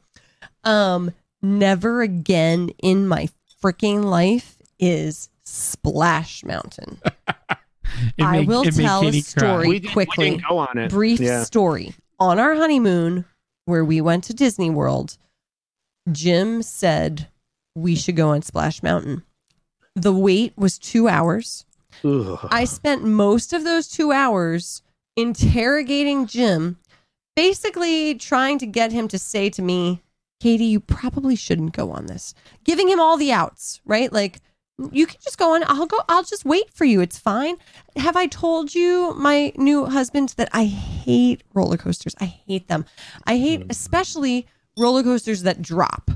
[0.64, 1.12] Um,
[1.42, 3.30] never again in my
[3.64, 7.00] freaking life is Splash Mountain.
[8.18, 9.28] It I made- will it tell a Katie cry.
[9.30, 9.68] story.
[9.68, 10.26] We, did, quickly.
[10.26, 10.90] we didn't go on it.
[10.92, 11.44] Brief Yeah.
[11.44, 11.96] story.
[12.20, 13.26] On our honeymoon,
[13.66, 15.18] where we went to Disney World,
[16.12, 17.28] Jim said
[17.76, 19.24] we should go on Splash Mountain.
[19.96, 21.66] The wait was two hours.
[22.04, 22.48] Ugh.
[22.52, 24.82] I spent most of those two hours
[25.16, 26.78] interrogating Jim,
[27.36, 30.02] basically trying to get him to say to me,
[30.40, 32.34] Katie, you probably shouldn't go on this.
[32.64, 34.12] Giving him all the outs, right?
[34.12, 34.40] Like,
[34.92, 35.64] you can just go on.
[35.68, 36.00] I'll go.
[36.10, 37.02] I'll just wait for you.
[37.02, 37.56] It's fine.
[37.96, 42.16] Have I told you, my new husband, that I hate roller coasters?
[42.20, 42.86] I hate them.
[43.26, 46.12] I hate especially roller coasters that drop.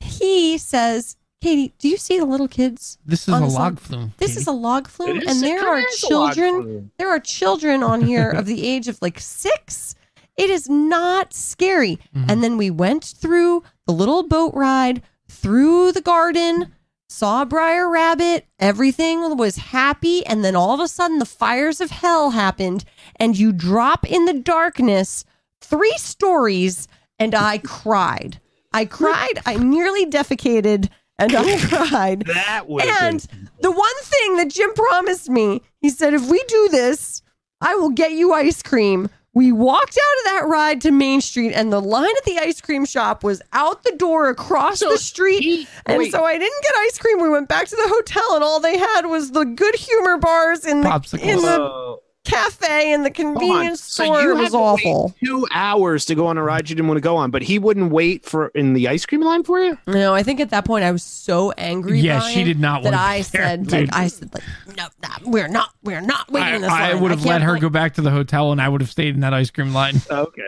[0.00, 2.98] He says, Katie, do you see the little kids?
[3.04, 3.80] This is a log side.
[3.80, 4.12] flume.
[4.18, 4.40] This Katie.
[4.40, 6.90] is a log flume, and there are is a log children.
[6.98, 9.94] There are children on here of the age of like six.
[10.36, 11.98] It is not scary.
[12.16, 12.30] Mhm.
[12.30, 16.72] And then we went through the little boat ride through the garden,
[17.08, 18.46] saw Briar Rabbit.
[18.58, 20.24] Everything was happy.
[20.26, 22.84] And then all of a sudden, the fires of hell happened,
[23.16, 25.24] and you drop in the darkness
[25.60, 26.88] three stories,
[27.18, 28.40] and I cried.
[28.72, 29.40] I cried.
[29.46, 30.88] I nearly defecated,
[31.18, 32.20] and I cried.
[32.26, 33.26] That would And
[33.60, 37.22] the one thing that Jim promised me, he said, if we do this,
[37.60, 39.08] I will get you ice cream.
[39.38, 42.60] We walked out of that ride to Main Street, and the line at the ice
[42.60, 45.42] cream shop was out the door across So the street.
[45.44, 46.10] he- and wait.
[46.10, 47.20] so I didn't get ice cream.
[47.22, 50.64] We went back to the hotel, and all they had was the good humor bars
[50.64, 51.20] in the, Popsicles.
[51.20, 51.98] in the.
[52.28, 53.38] Cafe and the Hold on.
[53.40, 54.20] convenience So store.
[54.22, 55.14] you it had was to wait awful.
[55.24, 57.58] Two hours to go on a ride you didn't want to go on, but he
[57.58, 59.76] wouldn't wait for in the ice cream line for you.
[59.86, 62.00] No, I think at that point I was so angry.
[62.00, 63.88] Yeah, Brian, she did not that want I be there, said, like.
[63.94, 64.44] I said, like,
[64.76, 67.02] no, no, we're not, we're not waiting in this I, I line.
[67.02, 69.14] would have let her wait." go back to the hotel, and I would have stayed
[69.14, 69.94] in that ice cream line.
[70.10, 70.46] Okay.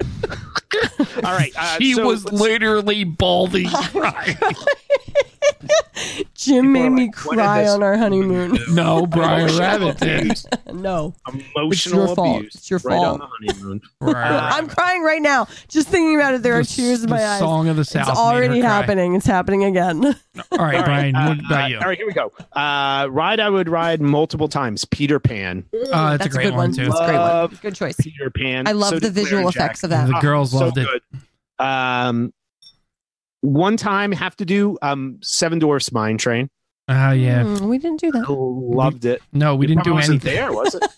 [1.25, 1.53] All right.
[1.57, 3.69] Uh, she so was let's- literally balding.
[5.59, 6.25] crying.
[6.35, 8.59] Jim made People are me like, cry on our honeymoon.
[8.75, 10.41] no, Brian Rabbit did.
[10.73, 11.15] no,
[11.57, 12.37] Emotional your fault.
[12.39, 12.55] abuse.
[12.55, 13.21] It's your right fault.
[13.21, 13.81] on the honeymoon.
[14.01, 15.47] Brian I'm crying right now.
[15.69, 17.39] Just thinking about it, there are The- tears in the my eyes.
[17.41, 18.09] Song of the South.
[18.09, 18.69] it's made her already cry.
[18.71, 19.15] happening.
[19.15, 20.05] It's happening again.
[20.07, 20.17] All right,
[20.53, 21.15] All right, Brian.
[21.17, 22.33] uh, what about uh, all right, here we go.
[22.53, 24.85] Uh, ride I would ride multiple times.
[24.85, 25.65] Peter Pan.
[25.93, 26.85] Uh, that's, a great good one, too.
[26.87, 27.59] That's a great one.
[27.61, 27.97] Good choice.
[27.97, 28.67] Peter Pan.
[28.69, 30.07] I love So the visual effects of that.
[30.07, 30.89] The girls loved it.
[31.59, 32.33] Um,
[33.43, 36.49] one time have to do um Seven Dwarfs Mine Train.
[36.89, 37.43] Oh yeah.
[37.45, 38.29] Mm, we didn't do that.
[38.29, 39.23] Loved it.
[39.33, 40.35] No, we It didn't do probably wasn't anything.
[40.43, 40.83] There was it?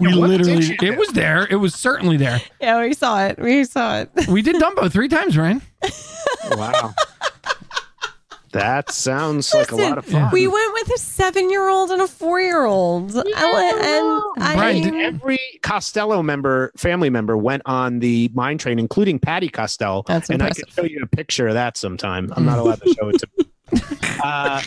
[0.00, 0.64] We Yeah, literally.
[0.64, 0.86] you do?
[0.92, 1.46] It was there.
[1.48, 2.40] It was certainly there.
[2.60, 3.38] Yeah, we saw it.
[3.38, 4.10] We saw it.
[4.28, 5.62] We did Dumbo three times, Ryan.
[6.50, 6.92] Wow.
[8.54, 10.30] That sounds like a lot of fun.
[10.32, 17.10] We went with a seven-year-old and a four-year-old, and I Brian, every Costello member, family
[17.10, 20.02] member, went on the mine train, including Patty Costello.
[20.06, 20.64] That's and I impressive.
[20.66, 22.32] could show you a picture of that sometime.
[22.36, 23.28] I'm not allowed to show it to.
[24.24, 24.62] Uh,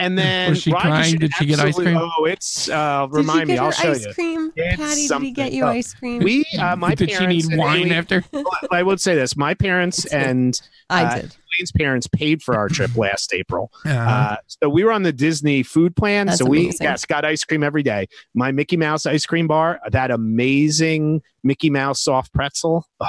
[0.00, 1.16] and then Was she Roger crying?
[1.18, 1.96] Did she get ice cream?
[1.98, 3.58] Oh, it's uh, remind me.
[3.58, 4.14] I'll her show ice you.
[4.14, 4.52] cream?
[4.56, 6.22] It's Patty, did he get you Oh, ice cream?
[6.22, 7.48] We, uh, my did she parents.
[7.48, 8.24] need wine Aileen- after?
[8.70, 10.58] I would say this: my parents and
[10.88, 11.36] I uh, did.
[11.58, 13.70] Elaine's parents paid for our trip last April.
[13.84, 14.08] Yeah.
[14.08, 16.26] Uh, so we were on the Disney food plan.
[16.26, 16.84] That's so we amazing.
[16.84, 18.06] yes got ice cream every day.
[18.34, 22.86] My Mickey Mouse ice cream bar, that amazing Mickey Mouse soft pretzel.
[23.00, 23.08] Oh,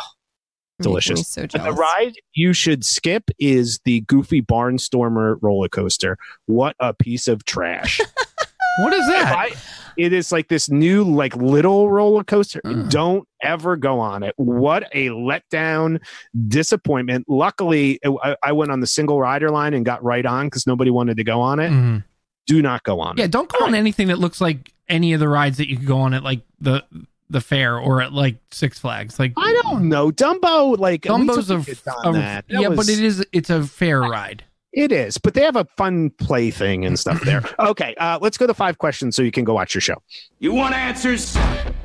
[0.81, 1.27] delicious.
[1.27, 6.17] so but the ride you should skip is the Goofy Barnstormer roller coaster.
[6.45, 7.99] What a piece of trash!
[8.79, 9.35] what is that?
[9.37, 9.51] I-
[9.97, 12.61] it is like this new like little roller coaster.
[12.63, 12.89] Mm.
[12.89, 14.33] Don't ever go on it.
[14.37, 15.99] What a letdown,
[16.47, 17.25] disappointment.
[17.27, 20.89] Luckily, I, I went on the single rider line and got right on because nobody
[20.89, 21.69] wanted to go on it.
[21.71, 22.03] Mhm.
[22.47, 23.19] Do not go on it.
[23.19, 23.31] Yeah, it.
[23.31, 25.99] don't go on anything that looks like any of the rides that you could go
[25.99, 26.83] on at like the
[27.29, 29.19] the fair or at like Six Flags.
[29.19, 30.11] Like I don't know.
[30.11, 32.45] Dumbo, like Dumbo's a, a- that.
[32.47, 34.43] That yeah, but it is it's a fair ride.
[34.71, 37.41] It is, but they have a fun play thing and stuff there.
[37.59, 40.01] Okay, uh, let's go to five questions so you can go watch your show.
[40.39, 41.37] You want answers?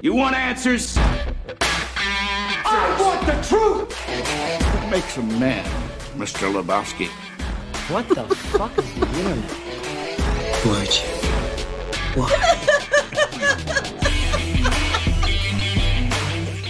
[0.02, 0.96] You want answers?
[2.66, 3.92] I want the truth!
[4.74, 5.64] What makes a man,
[6.16, 6.52] Mr.
[6.52, 7.08] Lebowski?
[7.90, 9.50] What the fuck is the internet?
[10.66, 10.88] Would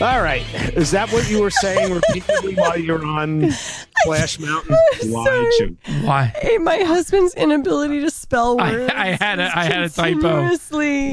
[0.01, 0.45] All right,
[0.76, 4.76] is that what you were saying repeatedly while you're on Splash Mountain?
[5.05, 5.76] Why'd?
[6.03, 6.24] Why?
[6.36, 8.92] Hey, my husband's inability to spell words.
[8.92, 10.57] I had a I had a typo.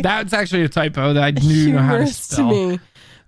[0.02, 2.50] That's actually a typo that I knew how to spell.
[2.50, 2.80] to me.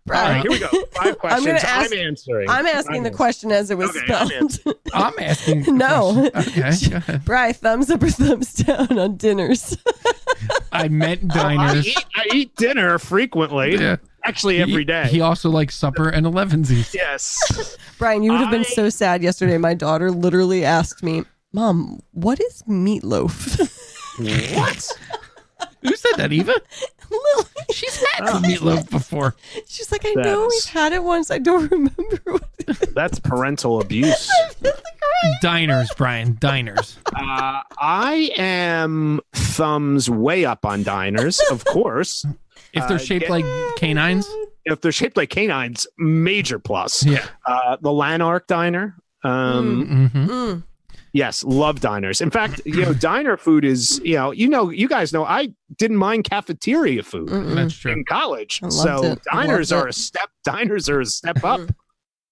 [0.09, 0.67] All right, here we go.
[0.91, 1.47] Five questions.
[1.47, 2.49] I'm, gonna ask- answering.
[2.49, 4.59] I'm asking the I'm question as it was Okay, spelled.
[4.93, 5.77] I'm asking.
[5.77, 6.29] No.
[6.31, 6.63] question.
[6.63, 6.89] Okay.
[6.89, 7.25] go ahead.
[7.25, 9.77] Brian, thumbs up or thumbs down on dinners?
[10.73, 13.75] I meant I eat, I eat dinner frequently.
[13.75, 13.97] Yeah.
[14.25, 15.07] Actually, every He- day.
[15.09, 16.93] He also likes supper and elevensies.
[16.93, 17.77] yes.
[17.97, 19.57] Brian, you would have been I- so sad yesterday.
[19.57, 23.59] My daughter literally asked me, Mom, what is meatloaf?
[24.57, 24.89] what?
[25.81, 26.53] Who said that, Eva?
[27.11, 27.45] Lily.
[27.71, 29.35] She's had some meatloaf before.
[29.67, 31.29] She's like, I know That's- we've had it once.
[31.29, 32.79] I don't remember what it is.
[32.93, 34.29] That's parental abuse.
[35.41, 36.37] Diners, Brian.
[36.39, 36.97] Diners.
[37.15, 42.25] Uh, I am thumbs way up on diners, of course.
[42.73, 43.45] If they're Uh, shaped get- like
[43.77, 44.27] canines.
[44.65, 47.05] If they're shaped like canines, major plus.
[47.05, 47.25] Yeah.
[47.45, 48.95] Uh, the Lanark Diner.
[49.23, 50.63] Um, hmm Mm.
[51.15, 52.21] Yes, love diners.
[52.21, 55.49] In fact, you know, diner food is, you know, you know, you guys know I
[55.77, 57.53] didn't mind cafeteria food Mm-mm.
[57.55, 57.91] That's true.
[57.91, 58.61] in college.
[58.69, 59.19] So it.
[59.31, 59.91] Diners are it.
[59.91, 61.59] a step diners are a step up.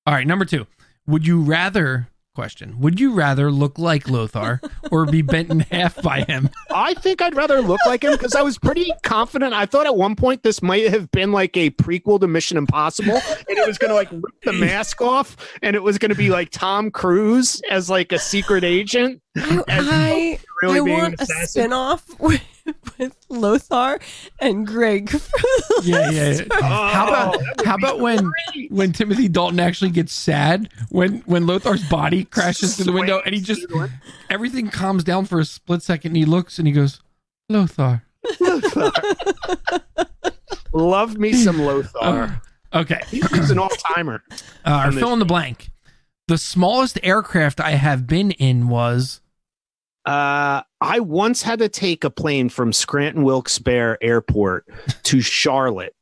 [0.07, 0.65] All right, number two.
[1.05, 2.79] Would you rather question?
[2.79, 4.61] Would you rather look like Lothar
[4.91, 6.49] or be bent in half by him?
[6.73, 9.53] I think I'd rather look like him because I was pretty confident.
[9.53, 13.15] I thought at one point this might have been like a prequel to Mission Impossible,
[13.15, 16.15] and it was going to like rip the mask off, and it was going to
[16.15, 19.21] be like Tom Cruise as like a secret agent.
[19.37, 21.47] I, I, really I being want a assassin.
[21.47, 22.05] spin-off
[22.83, 23.99] with, with Lothar
[24.39, 25.09] and Greg.
[25.09, 25.21] from
[25.83, 26.29] Yeah, yeah.
[26.31, 26.41] yeah.
[26.49, 26.61] one.
[26.61, 28.71] How Oh, about how about when great.
[28.71, 33.33] when Timothy Dalton actually gets sad when when Lothar's body crashes through the window and
[33.35, 33.65] he just
[34.29, 36.99] everything calms down for a split second and he looks and he goes
[37.49, 38.03] Lothar.
[40.73, 42.41] Love me some Lothar.
[42.73, 43.01] Okay.
[43.09, 44.23] He's an all timer.
[44.63, 45.69] Uh, fill in the blank.
[46.27, 49.19] The smallest aircraft I have been in was
[50.05, 54.65] Uh, I once had to take a plane from Scranton Wilkes-Barre Airport
[55.03, 55.95] to Charlotte,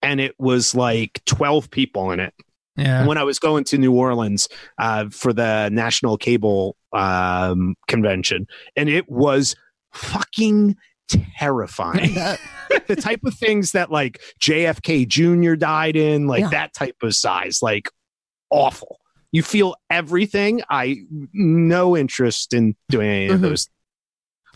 [0.00, 2.34] and it was like twelve people in it.
[2.76, 3.04] yeah.
[3.06, 8.88] when I was going to New Orleans uh, for the National Cable um, Convention, and
[8.88, 9.56] it was
[9.92, 10.76] fucking
[11.38, 12.14] terrifying.
[12.86, 15.54] the type of things that like JFK Jr.
[15.56, 16.48] died in, like Yeah.
[16.50, 17.88] that type of size, like
[18.50, 19.00] awful.
[19.32, 20.62] You feel everything.
[20.70, 20.98] I
[21.32, 23.42] no interest in doing any of Mhm.
[23.42, 23.68] those.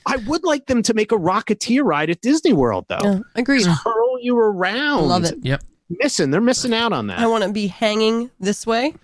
[0.05, 3.01] I would like them to make a Rocketeer ride at Disney World, though.
[3.03, 3.65] Yeah, agreed.
[3.65, 5.09] Just hurl you around.
[5.09, 5.39] Love it.
[5.43, 5.63] Yep.
[5.89, 7.19] Missing, they're missing out on that.
[7.19, 8.95] I want to be hanging this way,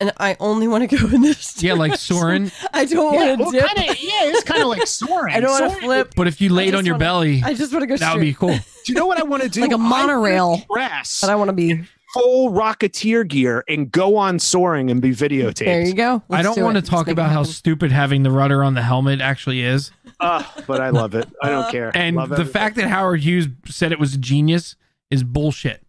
[0.00, 1.50] and I only want to go in this.
[1.62, 2.16] Yeah, like direction.
[2.16, 2.52] Soarin'.
[2.72, 3.66] I don't Yeah, want to well, dip.
[3.66, 5.34] kinda- yeah, it's kind of like soaring.
[5.34, 6.12] I don't want to flip.
[6.16, 8.14] But if you laid just on your wanna- belly, I just want to go that
[8.14, 8.50] would be cool.
[8.86, 9.60] Do you know what I want to do?
[9.60, 10.62] Like a wanna monorail.
[10.72, 11.82] Dress But I want to be.
[12.14, 15.64] Full Rocketeer gear and go on soaring and be videotaped.
[15.64, 16.22] There you go.
[16.30, 16.84] I Let's don't do want it.
[16.84, 19.90] to talk Let's about how stupid having the rudder on the helmet actually is.
[20.20, 21.28] Ah, but I love it.
[21.42, 21.90] I don't care.
[21.94, 22.52] And love the everything.
[22.52, 24.76] fact that Howard Hughes said it was a genius
[25.10, 25.82] is bullshit.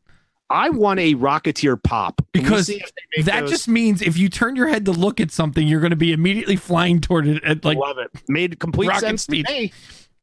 [0.49, 3.49] I want a Rocketeer pop Can Because see if they make that those?
[3.51, 6.11] just means if you turn your head to look at something, you're going to be
[6.11, 8.11] immediately flying toward it at like love it.
[8.28, 9.47] Made complete rocket sense speed.
[9.47, 9.72] to me.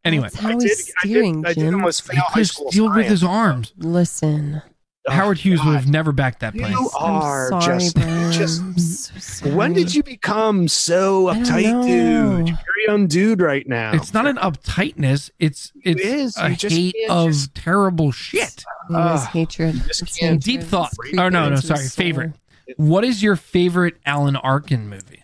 [0.04, 1.74] Anyway, That's how I he's did, I steering, did, I did Jim.
[1.76, 3.72] almost fail high because school steal with his arms.
[3.78, 4.60] Listen,
[5.08, 6.70] Oh Howard Hughes would have never backed that plane.
[6.72, 8.32] You I'm are sorry, just, Brian.
[8.32, 8.60] just.
[8.60, 9.54] I'm so sorry.
[9.54, 12.48] When did you become so uptight, dude?
[12.48, 13.92] You're very young dude right now.
[13.94, 15.30] It's not an uptightness.
[15.38, 16.36] It's it's is.
[16.38, 18.64] a just hate of just- terrible shit.
[18.92, 19.74] Uh, it is hatred.
[19.86, 20.42] just It's can't- hatred.
[20.44, 20.92] Deep It's thought.
[21.18, 21.86] Oh no, no, into sorry.
[21.88, 22.32] Favorite.
[22.76, 25.22] What is your favorite Alan Arkin movie?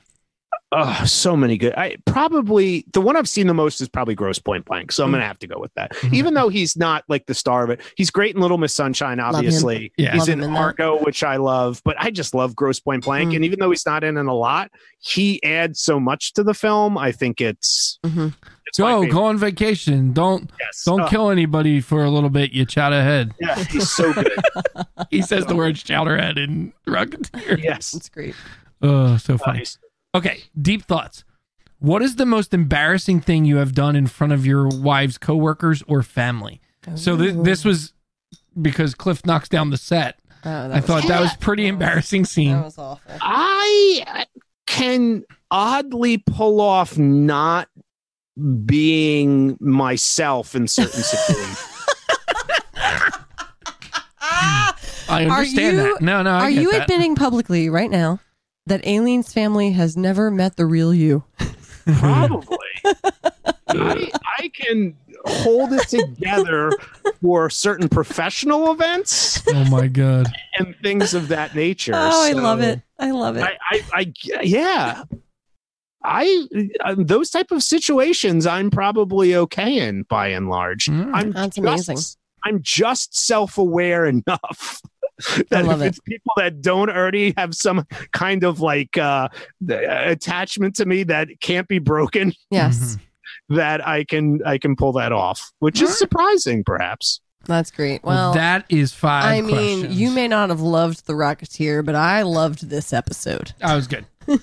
[0.76, 1.72] Oh, so many good.
[1.76, 4.90] I probably the one I've seen the most is probably Grosse Pointe Blank.
[4.90, 5.92] So I'm gonna have to go with that.
[5.96, 6.14] Mhm.
[6.14, 9.20] Even though he's not like the star of it, he's great in Little Miss Sunshine.
[9.20, 10.12] Obviously, Yeah.
[10.12, 11.02] he's Love in him in that.
[11.02, 11.80] Which I love.
[11.84, 13.36] But I just love Grosse Pointe Blank, Mm.
[13.36, 16.54] and even though he's not in it a lot, he adds so much to the
[16.54, 16.98] film.
[16.98, 18.34] I think it's Mhm.
[18.66, 20.12] it's Go, go on vacation.
[20.12, 20.82] Don't Yes.
[20.84, 22.50] don't Oh, kill anybody for a little bit.
[22.52, 23.32] You chat ahead.
[23.40, 24.32] Yeah, he's so good.
[25.10, 27.62] He says the word chowderhead in Rocketeer.
[27.62, 27.94] yes.
[27.94, 28.34] It's great.
[28.82, 29.58] Oh, so Oh, funny.
[29.58, 29.78] he's-
[30.14, 31.24] Okay, deep thoughts.
[31.78, 35.82] What is the most embarrassing thing you have done in front of your wife's coworkers
[35.86, 36.60] or family?
[36.94, 37.92] So th- this was
[38.60, 40.18] because Cliff knocks down the set.
[40.46, 42.52] Oh, that I was thought that was pretty embarrassing scene.
[42.52, 43.00] That was awful.
[43.20, 44.26] I
[44.66, 47.68] can oddly pull off not
[48.66, 51.58] being myself in certain situations.
[54.20, 56.02] I understand you- that.
[56.02, 56.82] No, no, I Are get you that.
[56.82, 58.20] admitting publicly right now
[58.66, 61.24] that Aileen's family has never met the real you?
[61.98, 62.58] Probably.
[63.68, 64.96] I, I can
[65.26, 66.70] hold it together
[67.20, 70.28] for certain professional events oh my god.
[70.58, 71.92] and things of that nature.
[71.94, 72.80] Oh, I love it.
[72.98, 73.42] I love it.
[73.42, 75.04] I, I, I, yeah.
[76.04, 76.46] I
[76.84, 80.86] uh, those type of situations I'm probably okay in by and large.
[80.86, 81.10] Mm.
[81.14, 81.98] I'm That's just- amazing.
[82.46, 84.82] I'm just self-aware enough
[85.50, 85.88] that love if it.
[85.88, 89.28] it's people that don't already have some kind of like uh,
[89.68, 92.96] attachment to me that can't be broken, yes,
[93.48, 97.20] that I can I can pull that off, which is surprising, perhaps.
[97.46, 98.02] that's great.
[98.02, 99.24] Well, Well, that is five.
[99.24, 100.00] I mean, questions.
[100.00, 103.52] you may not have loved The Rocketeer, but I loved this episode.
[103.62, 104.06] I was good.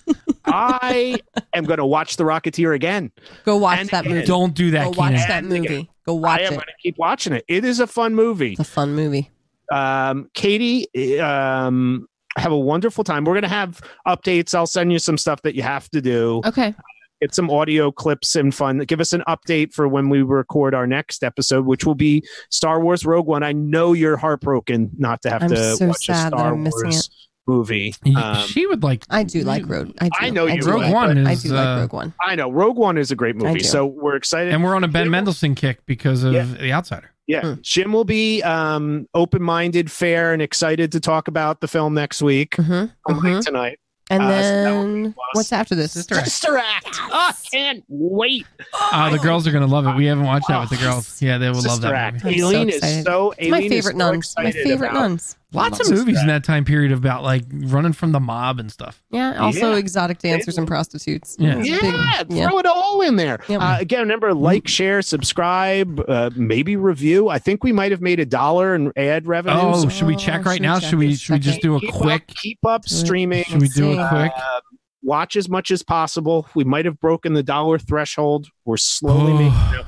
[0.46, 1.20] I
[1.54, 3.12] am going to watch The Rocketeer again.
[3.46, 4.16] Go watch And that again.
[4.18, 4.28] movie.
[4.28, 5.28] Don't do that, Go watch Keenan.
[5.28, 5.62] that And again.
[5.64, 5.90] movie.
[6.06, 6.56] Go watch I am it.
[6.58, 7.46] going to keep watching it.
[7.48, 8.52] It is a fun movie.
[8.52, 9.30] It's a fun movie.
[9.72, 10.88] Um, Katie,
[11.20, 12.08] um,
[12.38, 13.26] have a wonderful time.
[13.26, 14.54] We're gonna have updates.
[14.56, 16.42] I'll send you some stuff that you have to do.
[16.46, 16.74] Okay.
[17.22, 18.80] Get some audio clips and fun.
[18.80, 22.80] Give us an update for when we record our next episode, which will be Star
[22.82, 23.44] Wars Rogue One.
[23.44, 26.54] I know you're heartbroken not to have I'm to so watch a sad that Star
[26.54, 27.10] I'm missing Wars
[27.48, 27.94] movie.
[28.16, 29.04] Um, she would like.
[29.10, 29.92] I do like Rogue.
[30.00, 30.12] I, do.
[30.20, 32.14] I know you do Rogue like, One I do uh, like Rogue One.
[32.22, 34.54] I know Rogue One is a great movie, so we're excited.
[34.54, 36.46] and we're on a Ben Mendelsohn kick because of Yeah.
[36.46, 37.12] The Outsider.
[37.32, 37.62] Yeah, Mm.
[37.62, 42.56] Jim will be um, open-minded, fair, and excited to talk about the film next week.
[42.56, 43.80] hmm Unlike hmm tonight.
[44.10, 45.26] And Uh, so that will be then plus.
[45.34, 45.94] what's after this?
[45.94, 46.26] Sister Act.
[46.28, 47.00] Sister Act.
[47.14, 48.46] Oh, can't wait.
[48.92, 49.96] Uh, the girls are gonna love it.
[49.96, 51.22] We haven't watched that with the girls.
[51.22, 52.24] Yeah, they will love Sister that Act.
[52.26, 52.44] movie.
[52.44, 53.32] I'm so is so.
[53.38, 54.34] It's my Aileen is favorite so nuns.
[54.38, 55.38] My favorite about- nuns.
[55.54, 58.72] Lots of Sister movies in that time period about like running from the mob and
[58.72, 59.04] stuff.
[59.12, 59.38] Yeah.
[59.38, 59.78] Also Yeah.
[59.78, 61.36] exotic dancers and prostitutes.
[61.38, 61.58] Yeah.
[61.60, 62.48] It's a Yeah, big- yeah.
[62.48, 63.40] throw it all in there.
[63.50, 63.62] Yep.
[63.62, 67.28] Uh, again, remember like, share, subscribe, uh, maybe review.
[67.28, 69.58] I think we might have made a dollar in ad revenue.
[69.60, 70.80] Oh, so should we Oh, check should right we now?
[70.80, 72.22] check Should we this should we just do a keep quick?
[72.30, 72.98] Up, keep up Do it.
[72.98, 73.44] streaming.
[73.44, 73.98] Should we do see.
[73.98, 74.32] a quick?
[74.36, 74.62] Uh,
[75.04, 76.48] watch as much as possible.
[76.56, 78.48] We might have broken the dollar threshold.
[78.64, 79.38] We're slowly Oh.
[79.38, 79.84] making that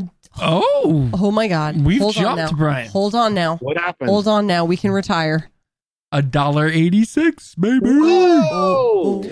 [0.00, 0.08] way.
[0.40, 1.80] Oh, Oh my God.
[1.84, 2.58] We've Hold on jumped, now.
[2.58, 2.88] Brian.
[2.90, 3.56] Hold on now.
[3.58, 4.10] What happened?
[4.10, 4.64] Hold on now.
[4.64, 5.50] We can retire.
[6.12, 7.90] a dollar eighty six, baby.
[7.90, 9.22] Whoa!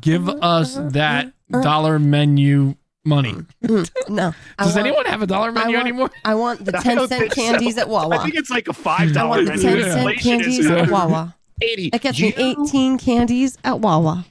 [0.00, 2.74] Give us that dollar menu
[3.04, 3.34] money.
[3.64, 4.34] Mm, no.
[4.58, 6.10] I Does want- anyone have a dollar menu want- anymore?
[6.24, 7.42] I want the I 10 don't cent think so.
[7.42, 8.04] candies at Wawa.
[8.04, 8.22] I Wawa.
[8.22, 9.62] think it's like a five I dollar want the menu.
[9.62, 9.84] 10 Yeah.
[9.84, 11.36] cent Inflation is candies at Wawa.
[11.62, 11.90] eighty.
[11.90, 14.24] That gets Do me 18 candies at Wawa.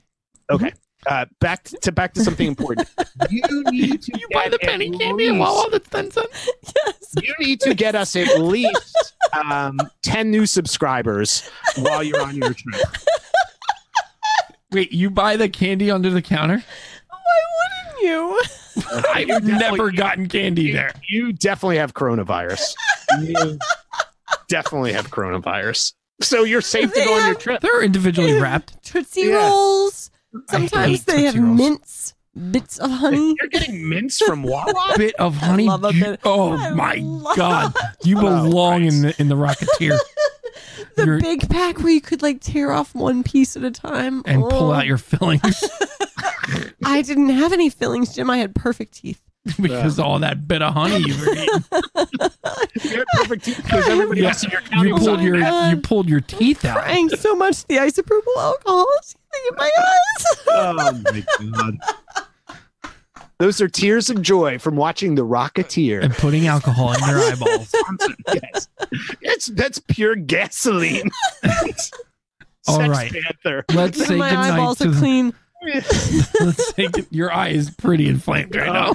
[0.51, 0.71] Okay.
[1.07, 2.87] Uh, back to back to something important.
[3.29, 3.41] You
[3.71, 6.49] need to You buy the penny candy at least- Wawa that's ten cents.
[6.85, 7.13] Yes.
[7.21, 12.53] You need to get us at least um, ten new subscribers while you're on your
[12.53, 12.81] trip.
[14.71, 16.63] Wait, you buy the candy under the counter?
[17.09, 18.41] Why wouldn't you?
[19.35, 20.93] I've never gotten candy You, there.
[21.09, 22.73] you definitely have coronavirus.
[23.23, 23.57] You
[24.47, 25.93] definitely have coronavirus.
[26.21, 27.61] So you're safe to go on your trip.
[27.61, 28.83] They're individually wrapped.
[28.83, 29.47] Tootsie Yeah.
[29.49, 30.11] Rolls.
[30.33, 31.57] I Sometimes they have Rolls.
[31.57, 32.13] mints,
[32.51, 33.35] bits of honey.
[33.39, 34.93] You're getting mints from Wawa.
[34.97, 35.65] Bit of honey.
[35.65, 37.73] love a bit- oh I my love- god,
[38.03, 39.97] you Oh, belong in the in the Rocketeer
[40.95, 44.21] the You're- big pack where you could like tear off one piece at a time.
[44.25, 44.73] and pull Oh.
[44.73, 45.63] out your fillings.
[46.85, 48.29] I didn't have any fillings, Jim.
[48.29, 49.21] I had perfect teeth.
[49.59, 51.63] because of all that bit of honey you were eating.
[52.83, 55.39] You had perfect teeth because everybody else in your county you was pulled on your
[55.39, 55.69] that.
[55.75, 56.77] you pulled your teeth out.
[56.77, 59.15] Crying so much the isopropyl alcohol is
[59.49, 60.25] in my eyes.
[60.51, 60.73] Oh
[61.05, 61.77] my god.
[63.37, 66.03] Those are tears of joy from watching The Rocketeer.
[66.03, 67.73] and putting alcohol in their eyeballs.
[68.33, 68.67] yes.
[69.21, 71.09] It's that's pure gasoline.
[72.67, 73.11] All Sex right.
[73.11, 73.63] Panther.
[73.73, 75.33] Let's say my goodnight eyeballs to are the, clean.
[76.41, 78.93] let's say your eye is pretty inflamed right Oh, now.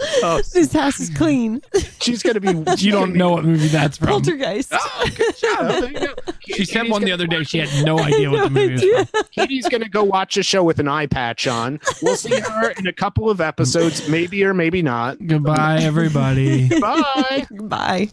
[0.00, 1.60] It's- oh, This house is clean.
[2.00, 2.52] she's gonna be.
[2.78, 4.08] You don't know what movie that's from.
[4.08, 4.70] Poltergeist.
[4.72, 5.58] Oh, good job.
[5.68, 6.14] There you go.
[6.40, 7.42] She said Katie's one the gonna other day.
[7.44, 9.04] She had no idea what the movie was idea.
[9.06, 9.22] from.
[9.32, 11.80] Katie's gonna go watch a show with an eye patch on.
[12.02, 15.18] We'll see her in a couple of episodes, maybe or maybe not.
[15.26, 16.68] Goodbye, everybody.
[16.80, 17.46] Bye.
[17.62, 18.08] Bye.